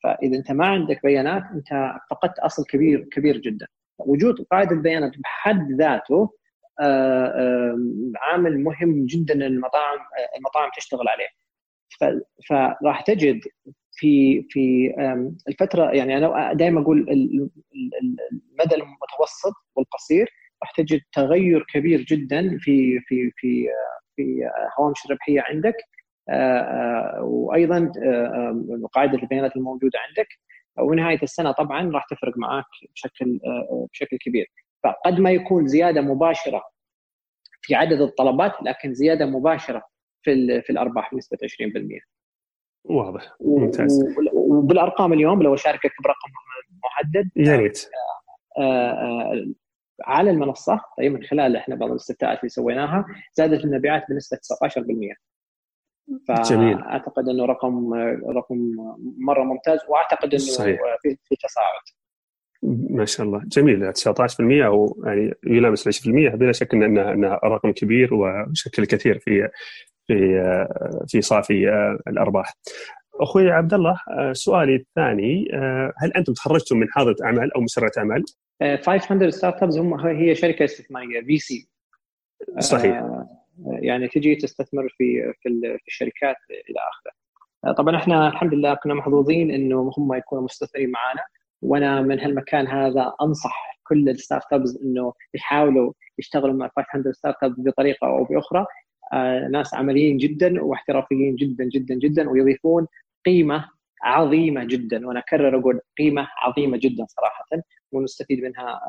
[0.04, 3.66] فإذا أنت ما عندك بيانات أنت فقدت أصل كبير كبير جدا.
[3.98, 6.30] وجود قاعدة البيانات بحد ذاته
[8.22, 9.98] عامل مهم جدا المطاعم
[10.38, 11.28] المطاعم تشتغل عليه.
[12.48, 13.40] فراح تجد
[13.92, 14.94] في في
[15.48, 16.98] الفترة يعني أنا دائما أقول
[18.02, 20.28] المدى المتوسط والقصير
[20.62, 23.66] راح تجد تغير كبير جدا في في في
[24.16, 25.74] في هوامش الربحيه عندك.
[27.22, 27.92] وأيضا
[28.92, 30.28] قاعدة البيانات الموجودة عندك.
[30.78, 32.64] ونهايه السنة طبعا راح تفرق معك
[32.94, 33.40] بشكل
[33.92, 34.46] بشكل كبير.
[34.84, 36.62] فقد ما يكون زيادة مباشرة
[37.62, 39.82] في عدد الطلبات لكن زيادة مباشرة
[40.22, 42.00] في في الأرباح بنسبة 20%
[42.84, 43.36] واضح.
[43.40, 44.04] ممتاز.
[44.32, 46.30] وبالأرقام اليوم لو أشاركك برقم
[46.84, 47.90] محدد يا ريت.
[48.58, 49.46] آه، آه،
[50.04, 55.14] على المنصة طيب من خلال إحنا بعض الاستفتاءات اللي سويناها زادت المبيعات بنسبة 19%
[56.28, 57.94] فأعتقد إنه رقم
[58.36, 58.76] رقم
[59.18, 60.80] مرة ممتاز وأعتقد إنه صحيح.
[61.02, 61.82] في في تصاعد
[62.62, 63.96] ما شاء الله جميل 19%
[64.40, 69.48] أو يعني يلامس 20% بلا شك انه انه رقم كبير وشكل كثير في
[70.06, 70.42] في
[71.08, 71.68] في صافي
[72.08, 72.54] الأرباح.
[73.20, 73.96] أخوي عبد الله
[74.32, 75.48] سؤالي الثاني
[75.96, 78.24] هل أنتم تخرجتم من حاضرة أعمال أو مسرة أعمال؟
[78.82, 81.68] 500 Startups هم هي شركة استثمارية VC
[82.58, 83.04] صحيح
[83.66, 87.12] يعني تجي تستثمر في في الشركات إلى آخره.
[87.72, 91.22] طبعا إحنا الحمد لله كنا محظوظين إنه هم يكونوا مستثمرين معنا
[91.62, 98.06] وأنا من هالمكان هذا أنصح كل ال startups إنه يحاولوا يشتغلوا مع 500 Startup بطريقة
[98.06, 98.66] أو بأخرى.
[99.12, 102.86] آه، ناس عمليين جدا واحترافيين جدا جدا جدا ويضيفون
[103.26, 103.68] قيمة
[104.02, 105.06] عظيمة جدا.
[105.06, 107.44] وأنا أكرر أقول قيمة عظيمة جدا صراحة
[107.92, 108.80] ونستفيد منها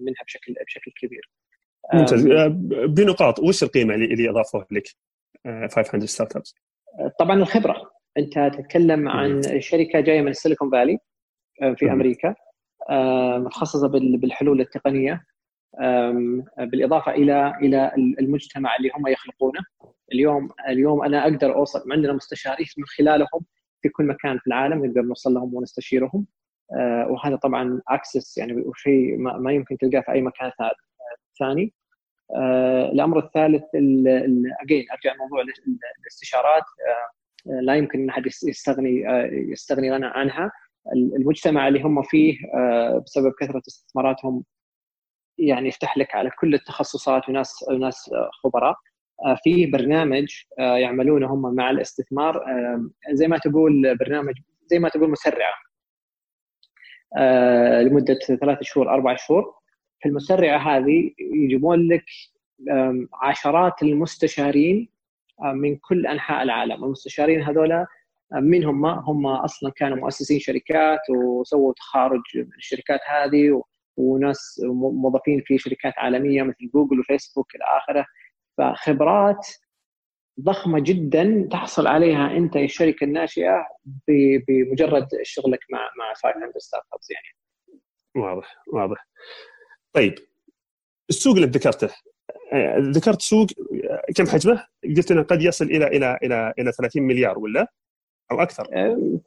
[0.00, 1.30] منها بشكل بشكل كبير.
[1.94, 2.26] ممتاز.
[2.26, 2.48] آه،
[2.86, 4.84] بنقاط وش القيمة اللي اضافوها لك؟
[5.74, 6.54] 500 Startups؟
[7.18, 7.90] طبعا الخبرة.
[8.18, 10.92] أنت تتكلم عن شركة جاية من السيليكون فالي.
[10.92, 11.13] آه،
[11.76, 12.34] في أمريكا
[13.38, 15.24] متخصصه بالحلول التقنية
[16.58, 19.60] بالإضافة إلى إلى المجتمع اللي هم يخلقونه.
[20.12, 23.44] اليوم اليوم أنا أقدر أوصل عندنا مستشارين من خلالهم
[23.82, 26.26] في كل مكان في العالم نقدر نوصل لهم ونستشيرهم
[26.72, 30.50] آه، وهذا طبعا access يعني شيء ما يمكن تلقاه في أي مكان
[31.38, 31.74] ثاني.
[32.36, 33.64] آه، الأمر الثالث
[34.62, 35.42] اجين أرجع لموضوع
[36.00, 36.62] الاستشارات.
[37.46, 39.02] آه، لا يمكن إن أحد يستغني
[39.52, 40.52] يستغني لنا عنها.
[40.92, 42.38] المجتمع اللي هم فيه
[43.06, 44.44] بسبب كثرة استثماراتهم
[45.38, 48.10] يعني يفتح لك على كل التخصصات وناس وناس
[48.42, 48.76] خبراء.
[49.22, 50.26] آه، في برنامج
[50.58, 54.34] آه، يعملونه هم مع الاستثمار آه، زي ما تقول برنامج
[54.66, 55.54] زي ما تقول مسرعة.
[57.82, 59.54] لمدة ثلاث شهور أربع شهور.
[60.00, 62.04] في المسرعة هذه يجيبون لك
[63.22, 64.88] عشرات المستشارين
[65.54, 66.84] من كل أنحاء العالم.
[66.84, 67.86] المستشارين هذولا
[68.40, 73.62] من هم هم أصلا كانوا مؤسسين شركات وسووا تخارج من الشركات هذه
[73.96, 78.06] وناس موظفين في شركات عالمية مثل جوجل وفيسبوك إلى آخره
[78.58, 79.48] فخبرات
[80.40, 83.66] ضخمة جدا تحصل عليها أنت الشركة الناشئة
[84.48, 87.36] بمجرد شغلك مع مع 500 ستارت ابس يعني
[88.16, 89.06] واضح واضح
[89.92, 90.14] طيب
[91.10, 91.90] السوق اللي ذكرته
[92.78, 93.46] ذكرت سوق
[94.16, 94.66] كم حجمه؟
[94.96, 97.66] قلت إنه قد يصل إلى إلى إلى إلى 30 مليار ولا؟
[98.32, 98.64] أو أكثر.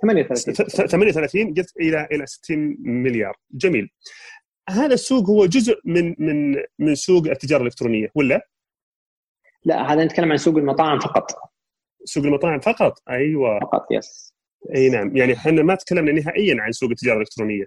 [0.01, 0.53] 38
[0.87, 3.35] 38 قلت إلى إلى 60 مليار.
[3.51, 3.89] جميل.
[4.69, 8.47] هذا السوق هو جزء من من من سوق التجارة الإلكترونية ولا؟
[9.65, 11.31] لا هذا نتكلم عن سوق المطاعم فقط.
[12.03, 13.59] سوق المطاعم فقط؟ أيوه.
[13.59, 14.33] فقط يس
[14.75, 15.17] أي نعم.
[15.17, 17.65] يعني إحنا ما تكلمنا نهائيا عن سوق التجارة الإلكترونية.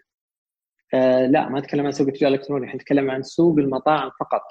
[0.95, 2.66] آه لا ما نتكلم عن سوق التجارة الإلكترونية.
[2.68, 4.43] إحنا نتكلم عن سوق المطاعم فقط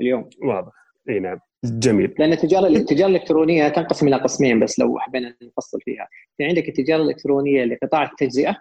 [0.00, 0.28] اليوم.
[0.42, 0.83] واضح.
[1.08, 1.38] إي نعم.
[1.64, 2.14] جميل.
[2.18, 6.08] لأن التجارة التجارة الإلكترونية تنقسم إلى قسمين بس لو حبينا نفصل فيها.
[6.36, 8.56] في عندك التجارة الإلكترونية لقطاع التجزئة.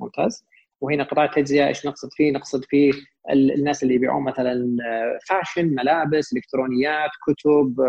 [0.00, 0.44] ممتاز.
[0.80, 2.92] وهنا قطاع التجزئة إيش نقصد فيه؟ نقصد فيه
[3.32, 4.76] الناس اللي يبيعون مثلا
[5.28, 7.80] fashion ملابس إلكترونيات كتب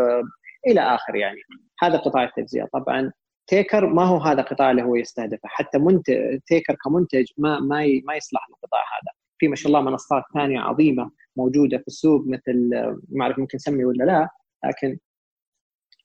[0.68, 1.40] إلى آخر يعني.
[1.84, 2.70] هذا قطاع التجزئة.
[2.74, 3.12] طبعا
[3.48, 5.50] تيكر ما هو هذا القطاع اللي هو يستهدفه.
[5.50, 9.23] حتى منتج تيكر كمنتج ما ما ما يصلح للقطاع هذا.
[9.44, 12.70] في ما شاء الله منصات ثانية عظيمة موجودة في السوق مثل
[13.10, 14.30] ما أعرف ممكن نسمي ولا لا
[14.66, 14.98] لكن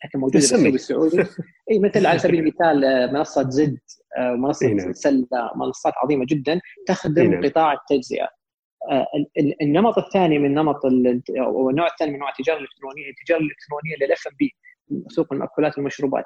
[0.04, 1.30] لكن موجودة في السوق السعودي.
[1.70, 3.78] إي مثل على سبيل المثال منصة زد
[4.20, 4.92] ومنصه إيه نعم.
[4.92, 5.26] سلة
[5.56, 7.44] منصات عظيمة جدا تخدم إيه نعم.
[7.44, 8.28] قطاع التجزئة.
[9.62, 10.80] النمط الثاني من نمط
[11.38, 14.54] أو النوع الثاني من نوع التجارة الإلكترونية التجارة الإلكترونية للاف ام بي
[15.08, 16.24] سوق المأكولات والمشروبات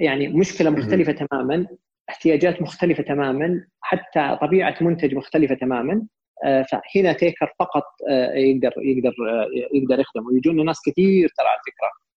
[0.00, 1.66] يعني مشكلة مختلفة تماما
[2.08, 5.92] احتياجات مختلفة تماما حتى طبيعة منتج مختلفة تماما.
[5.92, 6.06] آه،
[6.44, 10.26] فهنا تيكر فقط آه، يقدر يقدر آه، يقدر يخدم.
[10.26, 12.08] ويجونا ناس كثير ترى على فكرة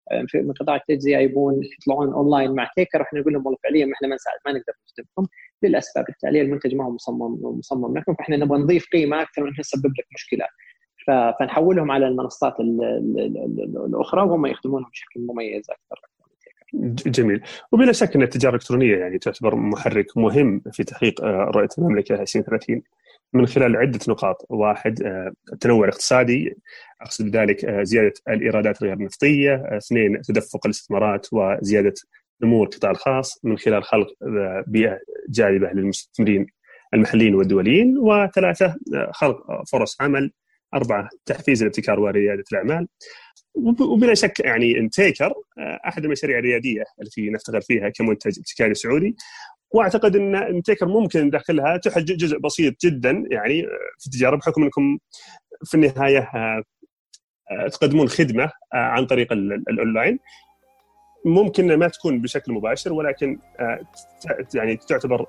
[0.42, 3.00] من قطاع التجزئه يبون يطلعون اونلاين مع تيكر.
[3.00, 5.26] وإحنا نقول لهم والله فعليا ما إحنا ما نساعد ما نقدر نخدمكم.
[5.62, 8.14] للاسباب التاليه المنتج ما هو مصمم مصمم لكم.
[8.14, 10.46] فإحنا نبغى نضيف قيمة أكثر من نسبب لك مشكله
[11.06, 12.54] فنحولهم على المنصات
[13.86, 16.00] الأخرى وهم يخدمونهم بشكل مميز أكثر.
[17.06, 17.42] جميل.
[17.72, 22.82] وبلا شك إن التجارة الإلكترونية يعني تعتبر محرك مهم في تحقيق رؤية المملكة 2030
[23.32, 25.02] من خلال عدة نقاط، واحد
[25.52, 26.56] التنوع الاقتصادي
[27.02, 31.94] أقصد بذلك زيادة الإيرادات الغير نفطيه، اثنين تدفق الاستثمارات وزيادة
[32.42, 34.06] نمو القطاع الخاص من خلال خلق
[34.66, 36.46] بيئة جاذبة للمستثمرين
[36.94, 38.76] المحليين والدوليين، وثلاثة
[39.12, 40.32] خلق فرص عمل،
[40.74, 42.88] أربعة تحفيز الابتكار وريادة الأعمال،
[43.80, 49.16] وبلا شك يعني إن تيكر أحد المشاريع الريادية التي نفتخر فيها كمنتج ابتكاري سعودي.
[49.72, 53.62] واعتقد إن تيكر ممكن ندخلها تحل جزء بسيط جدا يعني
[53.98, 54.98] في التجارة بحكم إنكم
[55.64, 56.28] في النهاية
[57.72, 60.18] تقدمون خدمة عن طريق الأونلاين
[61.24, 63.38] ممكن ما تكون بشكل مباشر ولكن
[64.54, 65.26] يعني تعتبر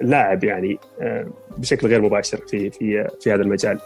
[0.00, 0.78] لاعب يعني
[1.58, 3.80] بشكل غير مباشر في في في هذا المجال.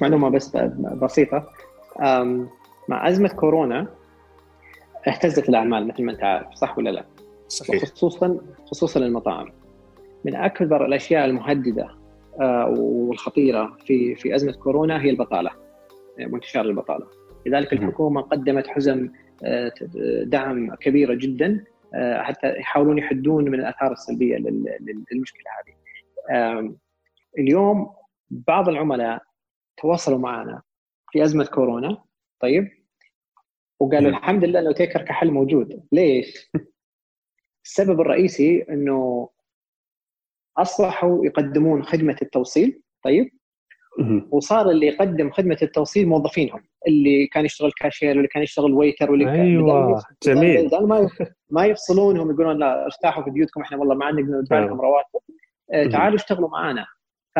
[0.00, 0.56] معلومة بس
[1.02, 1.50] بسيطة
[2.88, 3.86] مع أزمة كورونا
[5.08, 7.04] اهتزت الأعمال مثل ما أنت عارف صح ولا لا؟
[7.48, 7.84] صحيح.
[7.84, 9.52] خصوصا خصوصا المطاعم.
[10.24, 11.88] من أكبر الأشياء المهددة
[12.40, 15.50] آه، والخطيرة في في أزمة كورونا هي البطالة
[16.32, 17.06] وانتشار البطالة.
[17.46, 19.08] لذلك الحكومة قدمت حزم
[19.44, 19.72] آه،
[20.22, 21.64] دعم كبيره جدا
[21.94, 24.36] آه، حتى يحاولون يحدون من الآثار السلبية
[25.12, 25.76] للمشكلة هذه.
[27.38, 27.90] اليوم
[28.30, 29.22] بعض العملاء
[29.76, 30.62] تواصلوا معنا
[31.10, 31.98] في أزمة كورونا
[32.40, 32.68] طيب؟
[33.80, 35.82] وقالوا الحمد لله إنه تيكر كحل موجود.
[35.92, 36.50] ليش؟
[37.66, 39.28] السبب الرئيسي إنه
[40.58, 43.30] أصبحوا يقدمون خدمة التوصيل طيب؟
[44.30, 46.64] وصار اللي يقدم خدمة التوصيل موظفينهم.
[46.88, 50.02] اللي كان يشتغل كاشير واللي كان يشتغل waiter واللي أيوه.
[50.20, 50.70] كان جميل.
[50.82, 51.10] ما
[51.50, 55.20] ما يفصلونهم يقولون لا ارتاحوا في بيوتكم إحنا والله ما عندنا ندفع لكم رواتب.
[55.72, 56.86] آه، تعالوا اشتغلوا معنا
[57.34, 57.38] ف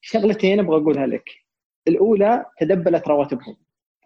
[0.00, 1.45] شغلتين أبغى أقولها لك.
[1.88, 3.56] الأولى تدبلت رواتبهم.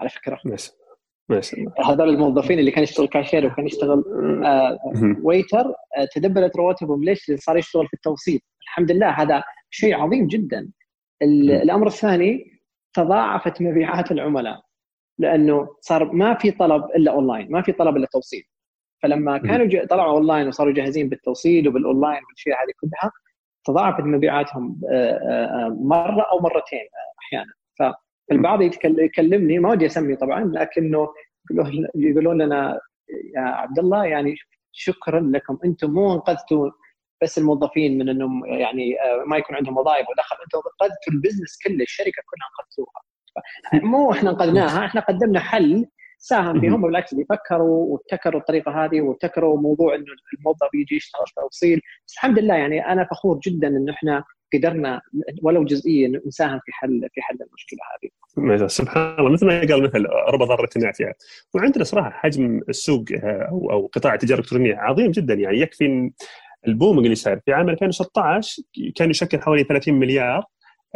[0.01, 0.41] على فكرة.
[0.47, 0.81] بس
[1.29, 4.05] بس هذول الموظفين اللي كان يشتغل كاشير وكان يشتغل
[4.45, 4.79] آه
[5.23, 5.67] waiter
[5.97, 7.05] آه تدبلت رواتبهم.
[7.05, 8.41] ليش؟ صار يشتغل في التوصيل.
[8.63, 10.71] الحمد لله هذا شيء عظيم جدا.
[11.23, 12.61] الأمر الثاني
[12.95, 14.63] تضاعفت مبيعات العملاء.
[15.19, 18.43] لأنه صار ما في طلب إلا اونلاين ما في طلب إلا توصيل
[19.03, 23.13] فلما كانوا طلعوا اونلاين وصاروا جاهزين بالتوصيل وبالاونلاين والاشياء هذه كلها
[23.65, 27.53] تضاعفت مبيعاتهم آه، آه، مرة أو مرتين أحيانا.
[28.31, 31.09] فالبعض يكلمني ما ودي أسمي طبعا لكنه
[31.95, 32.81] يقولون لنا
[33.37, 34.35] يا عبد الله يعني
[34.73, 36.71] شكرا لكم أنتم مو أنقذتوا
[37.23, 41.83] بس الموظفين من إنهم يعني آه، ما يكون عندهم وظائف ودخل أنتم أنقذتوا البزنس كله
[41.83, 43.03] الشركة كلها أنقذتوها.
[43.91, 45.87] مو إحنا أنقذناها إحنا قدمنا حل
[46.19, 50.05] ساهم فيهم بالعكس فكروا وابتكروا الطريقة هذه وابتكروا موضوع إنه
[50.39, 51.81] الموظف يجي يشتغل توصيل.
[52.07, 54.25] بس الحمد لله يعني أنا فخور جدا إنه إحنا
[54.55, 55.01] قدرنا
[55.43, 58.67] ولو جزئيا نساهم في حل في حل المشكلة هذه.
[58.67, 61.15] سبحان الله مثل ما قال مثل ربى ضاره نافعه
[61.55, 65.61] وعندنا صراحة حجم السوق آه، أو أو قطاع التجارة الإلكترونية عظيم جدا يعني.
[65.61, 66.11] يكفي
[66.69, 68.63] البومنج اللي صار في عام 2016
[68.97, 70.45] كان يشكل حوالي 30 مليار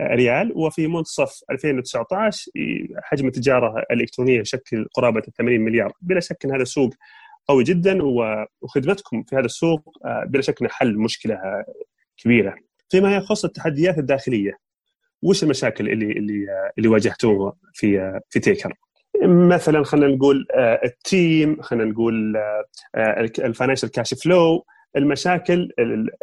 [0.00, 0.52] ريال.
[0.56, 2.50] وفي منتصف 2019
[3.02, 5.92] حجم التجارة الإلكترونية يشكل قرابة 80 مليار.
[6.00, 6.94] بلا شك إن هذا سوق
[7.48, 7.98] قوي جدا
[8.62, 11.38] وخدمتكم في هذا السوق آه، بلا شك حل مشكلة
[12.16, 12.54] كبيرة.
[12.88, 14.52] فيما يخص التحديات الداخلية
[15.22, 16.46] وش المشاكل اللي اللي
[16.78, 18.74] اللي واجهتوها في في تيكر؟
[19.24, 22.36] مثلا خلينا نقول آه، ال team خلينا نقول
[23.38, 24.64] ال financial cash flow
[24.96, 25.72] المشاكل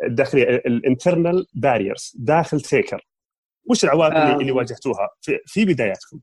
[0.04, 3.08] الداخلية ال internal barriers داخل تيكر
[3.70, 4.40] وش العوائق آه.
[4.40, 6.20] اللي واجهتوها في, في بداياتكم؟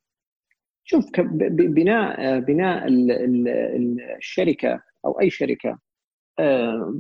[0.85, 1.05] شوف
[1.51, 2.87] بناء بناء
[4.19, 5.79] الشركة أو أي شركة آه،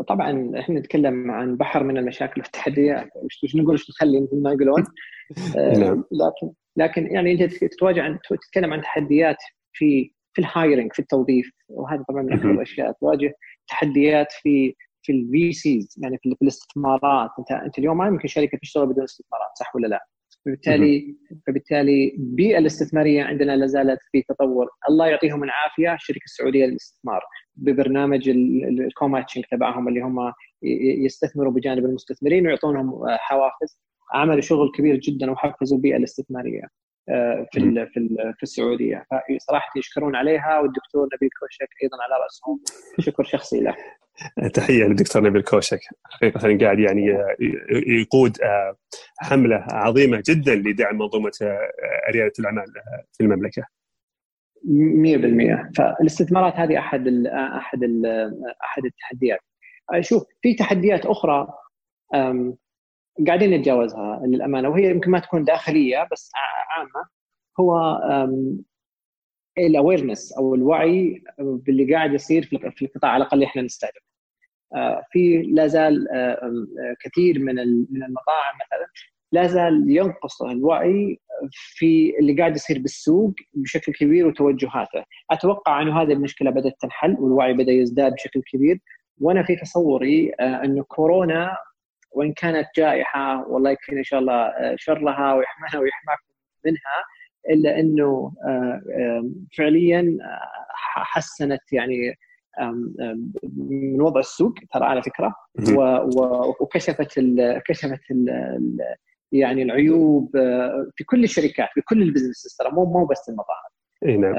[0.08, 3.08] طبعا إحنا نتكلم عن بحر من المشاكل والتحديات
[3.42, 4.84] وش نقول؟ وش نخلي مثل ما يقولون؟
[5.56, 6.04] آه، نعم.
[6.12, 9.36] لكن لكن يعني أنت تتواجه عن تتكلم عن تحديات
[9.72, 11.50] في في ال hiring في التوظيف.
[11.68, 12.92] وهذا طبعا من اكبر الأشياء.
[13.00, 13.34] تواجه
[13.68, 17.30] تحديات في في ال VCs يعني في الاستثمارات.
[17.38, 20.06] انت أنت اليوم ما يمكن شركة تشتغل بدون استثمارات صح ولا لا؟
[20.48, 24.68] فبالتالي فبالتالي البيئه الاستثمارية عندنا لا زالت في تطور.
[24.88, 27.20] الله يعطيهم العافية الشركة السعودية للاستثمار
[27.56, 30.32] ببرنامج الكوماتشنج تبعهم اللي هم
[31.04, 33.80] يستثمروا بجانب المستثمرين ويعطونهم حوافز.
[34.14, 36.62] عملوا شغل كبير جدا وحفزوا البيئه الاستثمارية
[37.08, 39.04] آه، في في في السعودية.
[39.38, 42.60] فصراحة يشكرون عليها والدكتور نبيل كوشك أيضا على رأسهم.
[42.98, 43.76] شكر شخصي له.
[44.54, 45.80] تحية للدكتور نبيل كوشك.
[46.04, 47.06] حقيقة قاعد يعني
[47.86, 48.76] يقود آه،
[49.18, 51.70] حملة عظيمة جدا لدعم منظومة آه،
[52.10, 52.66] رياده الأعمال
[53.12, 53.62] في المملكة.
[54.64, 58.06] 100% فالاستثمارات هذه أحد ال أحد ال
[58.64, 59.40] أحد التحديات.
[60.00, 61.46] شوف في تحديات أخرى
[63.26, 66.30] قاعدين نتجاوزها للأمانة وهي يمكن ما تكون داخلية بس
[66.76, 67.08] عامة
[67.60, 67.98] هو
[69.58, 72.42] الاويرنس أو الوعي باللي قاعد يصير
[72.76, 74.07] في القطاع على الأقل إحنا نستهدف آه،
[75.12, 76.06] في لا زال
[77.00, 77.54] كثير من
[77.90, 78.86] من المطاعم مثلا
[79.32, 85.04] لا زال ينقص الوعي في اللي قاعد يصير بالسوق بشكل كبير وتوجهاته.
[85.30, 88.80] أتوقع أنه هذه المشكلة بدأت تنحل والوعي بدأ يزداد بشكل كبير.
[89.20, 91.56] وأنا في تصوري آه، انه كورونا
[92.10, 96.24] وإن كانت جائحة والله يكفينا إن شاء الله آه، شرها ويحمانا ويحماكم
[96.64, 97.04] منها
[97.50, 100.18] إلا أنه آه، فعليا
[100.94, 102.14] حسنت يعني
[103.56, 105.34] من وضع السوق ترى على فكرة.
[106.60, 108.26] وكشفت ال كشفت ال
[109.32, 110.30] يعني العيوب
[110.96, 113.70] في كل الشركات في كل البزنس ترى مو مو بس المطاعم
[114.06, 114.34] إي نعم.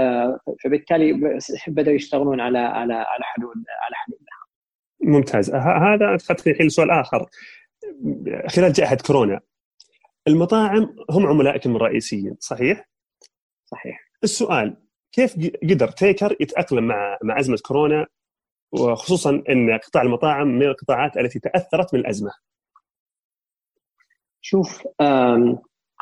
[0.63, 4.19] فبالتالي بدأوا يشتغلون على على على حلول على حلول.
[4.19, 4.39] لها
[5.13, 7.25] ممتاز هذا ادخلت الحين سؤال آخر.
[8.47, 9.39] خلال جائحة كورونا
[10.27, 12.89] المطاعم هم عملائكم الرئيسيين صحيح؟
[13.65, 13.99] صحيح.
[14.23, 14.77] السؤال
[15.11, 18.07] كيف قدر تيكر يتأقلم مع مع أزمة كورونا
[18.71, 22.31] وخصوصا إن قطاع المطاعم من القطاعات التي تأثرت من الأزمة؟
[24.41, 24.87] شوف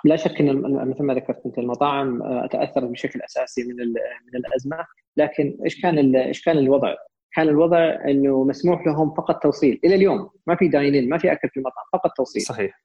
[0.04, 4.86] لا شك إن مثل ما ذكرت أنت المطاعم آه، تأثرت بشكل أساسي من من الأزمة.
[5.18, 6.96] لكن إيش كان إيش كان الوضع؟
[7.32, 9.80] كان الوضع إنه مسموح لهم فقط توصيل.
[9.84, 12.42] إلى اليوم ما في داينين ما في أكل في المطعم فقط توصيل.
[12.42, 12.84] صحيح.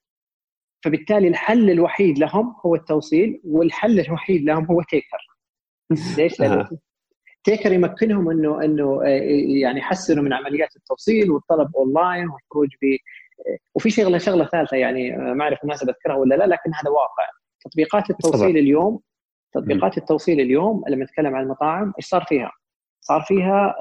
[0.85, 5.29] فبالتالي الحل الوحيد لهم هو التوصيل والحل الوحيد لهم هو تيكر.
[6.19, 6.43] ليش؟
[7.45, 9.07] تيكر يمكنهم إنه إنه آه،
[9.63, 12.85] يعني يحسنوا من عمليات التوصيل والطلب اونلاين والخروج ب
[13.47, 16.91] آه، وفي شغلة شغلة ثالثة يعني آه، ما أعرف الناس بذكرها ولا لا لكن هذا
[16.91, 17.29] واقع
[17.65, 19.01] تطبيقات التوصيل اليوم
[19.55, 22.51] تطبيقات التوصيل اليوم لما نتكلم عن المطاعم إيش صار فيها؟
[23.01, 23.75] صار فيها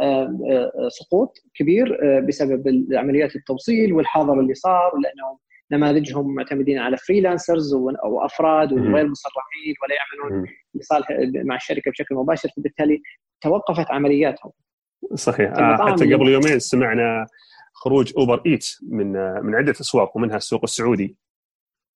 [0.90, 1.98] سقوط كبير
[2.28, 5.38] بسبب عمليات التوصيل والحظر اللي صار لأنه
[5.72, 11.08] نماذجهم معتمدين على freelancers وافراد وغير مصرحين ولا يعملون لصالح
[11.46, 13.02] مع الشركة بشكل مباشر فبالتالي
[13.42, 14.52] توقفت عملياتهم.
[15.16, 15.52] صحيح.
[15.52, 17.26] آه حتى قبل يومين سمعنا
[17.74, 19.12] خروج Uber Eats من
[19.44, 21.18] من عدة أسواق ومنها السوق السعودي.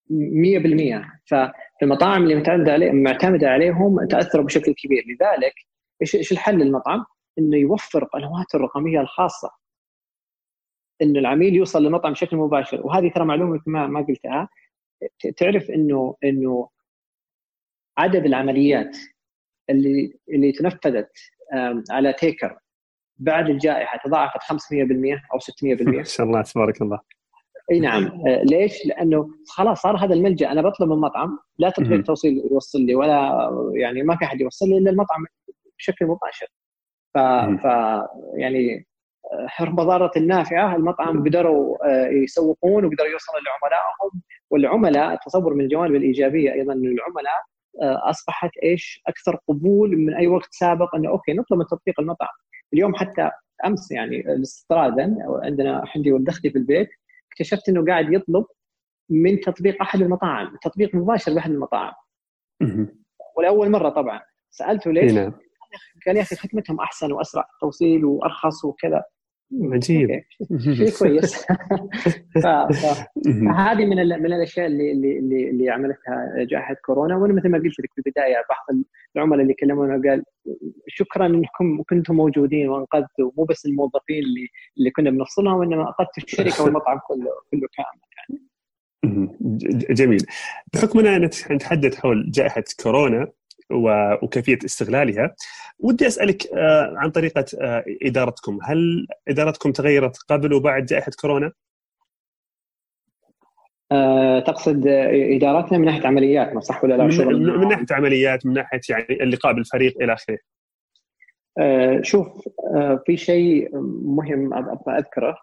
[0.09, 5.03] 100% فالمطاعم اللي معتمدة عليه معتمدة عليهم تأثروا بشكل كبير.
[5.07, 5.53] لذلك
[6.01, 7.05] إيش إيش الحل للمطعم؟
[7.39, 9.49] إنه يوفر قنواته الرقمية الخاصة.
[11.01, 12.87] انه العميل يوصل للمطعم بشكل مباشر.
[12.87, 14.49] وهذه ترى معلومة ما ما قلتها.
[15.37, 16.69] تعرف انه إنه
[17.97, 18.97] عدد العمليات
[19.69, 21.11] اللي اللي تنفذت
[21.91, 22.57] على تيكر
[23.17, 24.45] بعد الجائحة تضاعفت 500%
[25.33, 26.99] أو 600% ما شاء الله تبارك الله.
[27.71, 28.03] إي نعم.
[28.03, 30.51] آه، ليش؟ لأنه خلاص صار هذا الملجأ.
[30.51, 34.69] أنا بطلب من مطعم لا تطبيق توصيل يوصل لي ولا يعني ما في أحد يوصل
[34.69, 35.25] لي إلا المطعم
[35.77, 36.47] بشكل مباشر.
[37.13, 37.17] ف,
[37.63, 37.65] ف
[38.37, 38.87] يعني
[39.61, 44.21] مضارة النافعة المطعم قدروا آه، يسوقون وقدروا يوصلوا لعملائهم.
[44.49, 47.43] والعملاء تصور من الجوانب الإيجابية أيضا العملاء
[47.81, 52.35] آه، أصبحت إيش؟ أكثر قبول من أي وقت سابق أنه أوكي نطلب من تطبيق المطعم.
[52.73, 53.31] اليوم حتى
[53.65, 56.89] أمس يعني استطرادا عندنا عندي ولد أختي في البيت
[57.31, 58.45] اكتشفت إنه قاعد يطلب
[59.09, 61.93] من تطبيق أحد المطاعم تطبيق مباشر بأحد المطاعم.
[63.37, 64.21] ولأول مرة طبعا.
[64.51, 65.33] سألته ليش؟ نعم.
[66.05, 69.03] قال يا أخي خدمتهم أحسن وأسرع في التوصيل وأرخص وكذا.
[69.61, 70.23] عجيب.
[70.57, 71.45] شيء كويس.
[72.43, 77.15] فهذه من من الأشياء اللي اللي اللي عملتها جائحة كورونا.
[77.15, 78.79] وأنا مثل ما قلت لك في البداية بعض
[79.15, 80.23] العملاء اللي كلمونا قال
[80.87, 86.63] شكرا انكم كنتم موجودين وانقذتوا مو بس الموظفين اللي اللي كنا بنفصلهم وإنما انقذتوا الشركة
[86.63, 88.41] والمطعم كله كله كامل يعني.
[89.93, 90.25] جميل.
[90.73, 93.27] بحكم أننا نتحدث حول جائحة كورونا
[93.71, 95.35] وكيفية استغلالها.
[95.79, 98.59] ودي أسألك آه، عن طريقة آه، إدارتكم.
[98.63, 101.51] هل إدارتكم تغيرت قبل وبعد جائحة كورونا؟
[103.91, 108.53] أه تقصد إدارتنا من ناحية عمليات ما صح ولا لا؟ من, من ناحية عمليات من
[108.53, 110.37] ناحية يعني اللقاء بالفريق إلى آخره.
[111.59, 112.27] أه شوف
[112.75, 113.69] أه في شيء
[114.03, 115.37] مهم أبغى أذكره.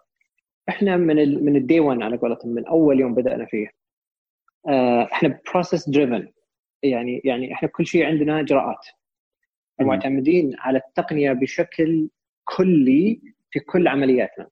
[0.69, 3.69] إحنا من ال من ال day 1 على قولتهم من أول يوم بدأنا فيه.
[5.13, 6.29] إحنا process driven
[6.83, 8.87] يعني يعني إحنا كل شيء عندنا إجراءات.
[9.81, 12.09] ومعتمدين على التقنية بشكل
[12.45, 13.21] كلي
[13.51, 14.49] في كل عملياتنا.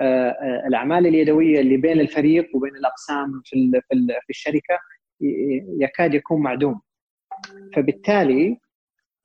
[0.00, 3.80] آه، آه، الأعمال اليدوية اللي بين الفريق وبين الأقسام في
[4.22, 4.78] في الشركة
[5.80, 6.80] يكاد يكون معدوم.
[7.76, 8.58] فبالتالي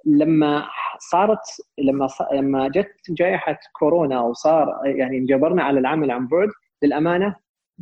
[0.06, 0.68] لما
[1.12, 1.40] صارت
[1.78, 6.50] لما لما جت جائحة كورونا وصار يعني انجبرنا على العمل عن بعد
[6.84, 7.36] للأمانة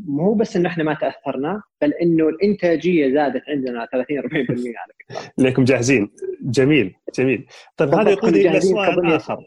[0.05, 5.31] مو بس انه إحنا ما تأثرنا بل إنه الإنتاجية زادت عندنا 30 40% على فكرة.
[5.37, 6.11] لانكم جاهزين.
[6.41, 7.47] جميل جميل.
[7.77, 9.37] طيب هذا يقودني إلى سؤال اخر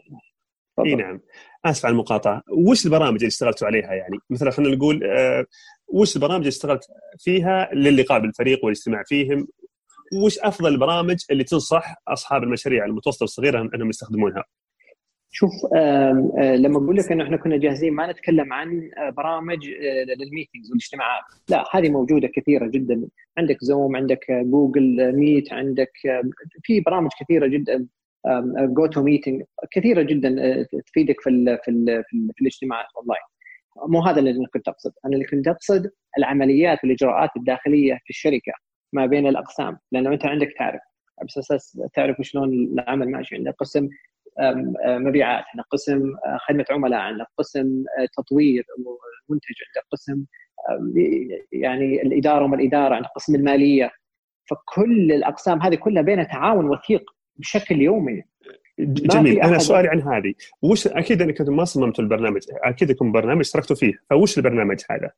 [0.85, 1.21] إي نعم.
[1.65, 2.43] آسف على المقاطعة.
[2.49, 5.45] وش البرامج اللي اشتغلتوا عليها يعني؟ مثلا خلينا نقول آه
[5.87, 6.83] وش البرامج اللي اشتغلت
[7.19, 9.47] فيها للقاء بالفريق والاجتماع فيهم؟
[10.15, 14.43] وش أفضل البرامج اللي تنصح أصحاب المشاريع المتوسطة والصغيرة إنهم يستخدمونها؟
[15.35, 15.51] شوف
[16.35, 19.69] لما أقول لك إنه إحنا كنا جاهزين ما نتكلم عن برامج
[20.19, 21.23] لل meetings والاجتماعات.
[21.49, 23.07] لا هذه موجودة كثيرة جدا.
[23.37, 25.91] عندك Zoom عندك Google Meet عندك
[26.63, 27.87] في برامج كثيرة جدا
[28.57, 33.23] GoToMeeting كثيرة جدا تفيدك في ال في ال في, في الاجتماعات اونلاين
[33.87, 34.91] مو هذا اللي كنت أقصد.
[35.05, 38.53] أنا اللي كنت أقصد العمليات والإجراءات الداخلية في الشركة
[38.93, 39.77] ما بين الأقسام.
[39.91, 40.81] لأنه أنت عندك تعرف
[41.27, 43.35] بس أساس تعرف شلون العمل ماشي.
[43.35, 43.89] عندك قسم
[44.85, 45.43] مبيعات.
[45.53, 46.13] عندك قسم
[46.47, 46.99] خدمة عملاء.
[46.99, 47.83] عندك قسم
[48.17, 48.65] تطوير
[49.29, 50.25] منتج عندك قسم
[51.51, 52.95] يعني الإدارة وما الإدارة.
[52.95, 53.91] عندك قسم المالية.
[54.49, 58.23] فكل الأقسام هذه كلها بينها تعاون وثيق بشكل يومي.
[58.79, 59.41] جميل.
[59.41, 60.33] أنا سؤالي عن هذه.
[60.61, 62.41] وش أكيد أنك أنتم ما صممتوا البرنامج.
[62.63, 63.93] أكيد يكون برنامج اشتركتوا فيه.
[64.09, 65.11] فوش البرنامج هذا؟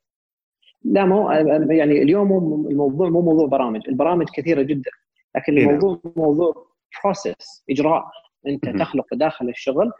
[0.83, 1.31] لا مو
[1.71, 2.31] يعني اليوم
[2.71, 3.81] الموضوع مو موضوع برامج.
[3.87, 4.91] البرامج كثيرة جدا.
[5.35, 5.75] لكن إيه، نعم.
[5.75, 6.67] الموضوع موضوع
[7.03, 8.05] بروسيس إجراء.
[8.47, 9.91] انت تخلق داخل الشغل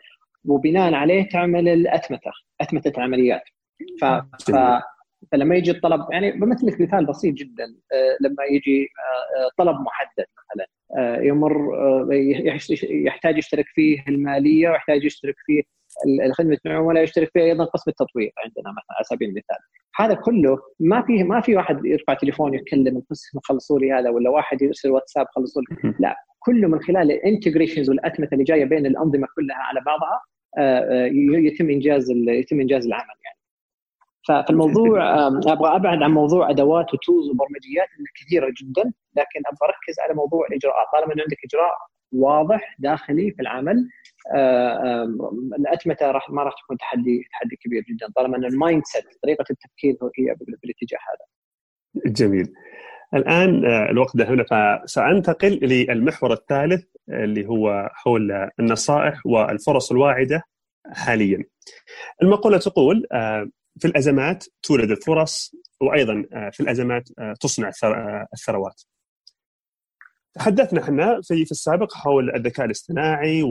[0.46, 2.32] وبناء عليه تعمل الأتمتة
[2.62, 3.44] أتمتة العمليات
[4.02, 4.06] ف,
[4.52, 4.56] ف...
[5.32, 10.26] فلما يجي الطلب يعني بمثل لك مثال بسيط جدا آه، لما يجي آه، طلب محدد
[10.40, 10.68] مثلا
[10.98, 11.56] آه، يمر
[12.90, 15.62] يحتاج يشترك فيه المالية ويحتاج يشترك فيه
[16.34, 19.58] خدمه العملاء يشترك فيه أيضا قسم التطوير عندنا مثلا على سبيل المثال.
[19.96, 24.30] هذا كله ما فيه ما في واحد يرفع تليفون يتكلم القسم خلصوا لي هذا ولا
[24.30, 26.16] واحد يرسل واتساب خلصوا لي لا.
[26.46, 30.22] كله من خلال ال integrations والأتمتة اللي جاية بين الأنظمة كلها على بعضها
[30.58, 33.40] آه، آه، يتم إنجاز يتم إنجاز العمل يعني
[34.28, 38.84] فالموضوع أبغى أبعد عن موضوع أدوات و tools وبرمجيات كثيرة جدا
[39.16, 41.78] لكن أبغى أركز على موضوع الإجراءات طالما إنه عندك إجراء
[42.12, 43.90] واضح داخلي في العمل
[44.36, 45.04] آه،
[45.60, 49.94] الأتمتة راح ما راح تكون تحدي تحدي كبير جدا طالما ان ال mindset طريقة التفكير
[50.02, 51.26] هي بالاتجاه هذا.
[52.14, 52.54] جميل.
[53.14, 60.44] الآن آه، الوقت دهمنا فسأنتقل للمحور الثالث اللي هو حول النصائح والفرص الواعدة
[60.92, 61.44] حاليا.
[62.22, 63.50] المقولة تقول آه،
[63.80, 67.72] في الأزمات تولد الفرص وأيضا في الأزمات تصنع
[68.34, 68.82] الثروات.
[70.34, 73.44] تحدثنا إحنا في في السابق حول الذكاء الاصطناعي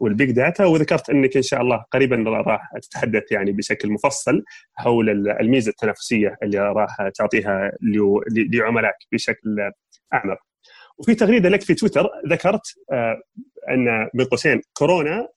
[0.00, 4.44] وال big data وذكرت إنك إن شاء الله قريبا راح تتحدث يعني بشكل مفصل
[4.74, 7.72] حول الميزة التنافسية اللي راح تعطيها
[8.52, 9.70] لعملائك بشكل
[10.14, 10.38] أعمق.
[10.98, 13.22] وفي تغريدة لك في تويتر ذكرت آه،
[13.70, 15.28] أن بين قوسين كورونا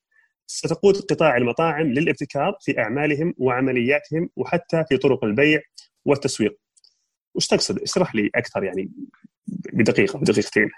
[0.47, 5.62] ستقود قطاع المطاعم للابتكار في أعمالهم وعملياتهم وحتى في طرق البيع
[6.05, 6.57] والتسويق.
[7.36, 8.91] وش تقصد؟ اشرح لي أكثر يعني
[9.74, 10.70] بدقيقة بدقيقتين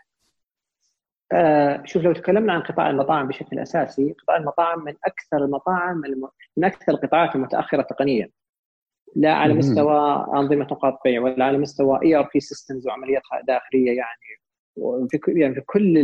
[1.85, 6.29] شوف لو تكلمنا عن قطاع المطاعم بشكل أساسي، قطاع المطاعم من أكثر المطاعم الم...
[6.57, 8.29] من أكثر القطاعات المتأخرة تقنيا.
[9.15, 14.39] لا على مستوى أنظمة نقاط بيع ولا على مستوى ERP systems وعمليات داخلية يعني.
[14.75, 15.97] وفي يعني في كل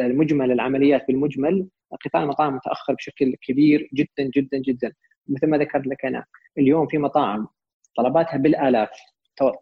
[0.00, 1.68] المجمل العمليات بالمجمل
[2.04, 4.92] قطاع المطاعم متأخر بشكل كبير جدا جدا جدا.
[5.28, 6.24] مثل ما ذكرت لك أنا
[6.58, 7.48] اليوم في مطاعم
[7.96, 8.90] طلباتها بالآلاف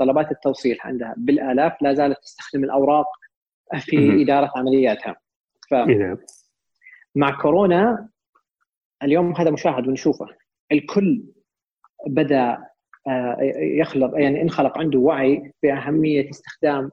[0.00, 3.06] طلبات التوصيل عندها بالآلاف لا زالت تستخدم الأوراق
[3.78, 5.16] في إدارة عملياتها.
[5.70, 6.16] ف نعم.
[7.14, 8.08] مع كورونا
[9.02, 10.26] اليوم هذا مشاهد ونشوفه.
[10.72, 11.22] الكل
[12.06, 12.58] بدأ
[13.08, 16.90] آه، يخلق يعني انخلق عنده وعي بأهمية استخدام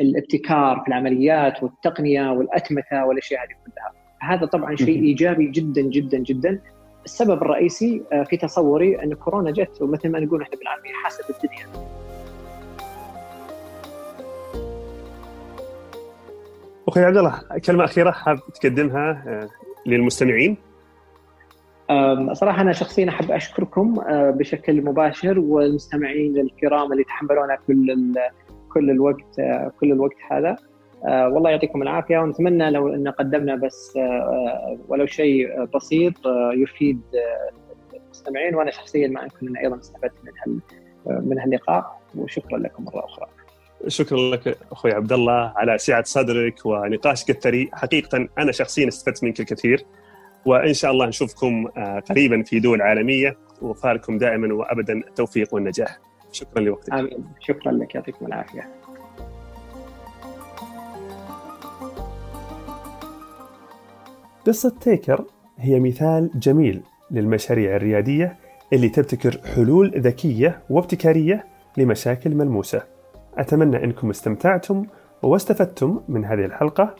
[0.00, 3.92] الابتكار في العمليات والتقنية والأتمتة والأشياء هذه كلها.
[4.22, 6.62] هذا طبعا شيء إيجابي جدا جدا جدا.
[7.04, 11.66] السبب الرئيسي آه، في تصوري أن كورونا جت ومثل ما نقول إحنا بالعربيه حاسة الدنيا.
[16.88, 19.48] أخوي عبد الله كلمة أخيرة حاب تقدمها آه،
[19.86, 20.56] للمستمعين؟
[22.32, 28.14] صراحة أنا شخصيا أحب أشكركم آه، بشكل مباشر والمستمعين الكرام اللي تحملونا كل
[28.74, 29.40] كل الوقت
[29.80, 30.56] كل الوقت هذا.
[31.04, 36.14] آه، والله يعطيكم العافية ونتمنى لو إن قدمنا بس آه، آه، ولو شيء بسيط
[36.54, 37.00] يفيد
[37.94, 40.12] المستمعين وأنا شخصيا معكم اني أيضا استفدت
[40.46, 40.60] من
[41.06, 41.98] من هاللقاء.
[42.14, 43.26] وشكرا لكم مرة أخرى.
[43.86, 49.40] شكرا لك أخوي عبد الله على سعة صدرك ونقاشك الثري، حقيقة أنا شخصيا استفدت منك
[49.40, 49.84] الكثير
[50.46, 51.66] وإن شاء الله نشوفكم
[52.10, 55.98] قريبا في دول عالمية وفاركم دائما وابدا التوفيق والنجاح.
[56.32, 56.92] شكرا لوقتك.
[56.92, 58.68] آمين، شكرا لك يعطيكم العافية.
[64.46, 65.24] قصة تيكر
[65.58, 68.36] هي مثال جميل للمشاريع الريادية
[68.72, 72.97] اللي تبتكر حلول ذكية وابتكارية لمشاكل ملموسة
[73.38, 74.86] أتمنى أنكم استمتعتم
[75.22, 76.94] واستفدتم من هذه الحلقة.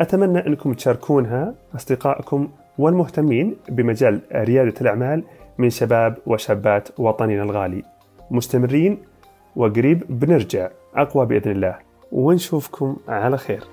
[0.00, 5.24] أتمنى أنكم تشاركونها أصدقائكم والمهتمين بمجال ريادة الأعمال
[5.58, 7.82] من شباب وشابات وطننا الغالي.
[8.30, 8.98] مستمرين
[9.56, 11.76] وقريب بنرجع أقوى بإذن الله.
[12.12, 13.64] ونشوفكم على خير.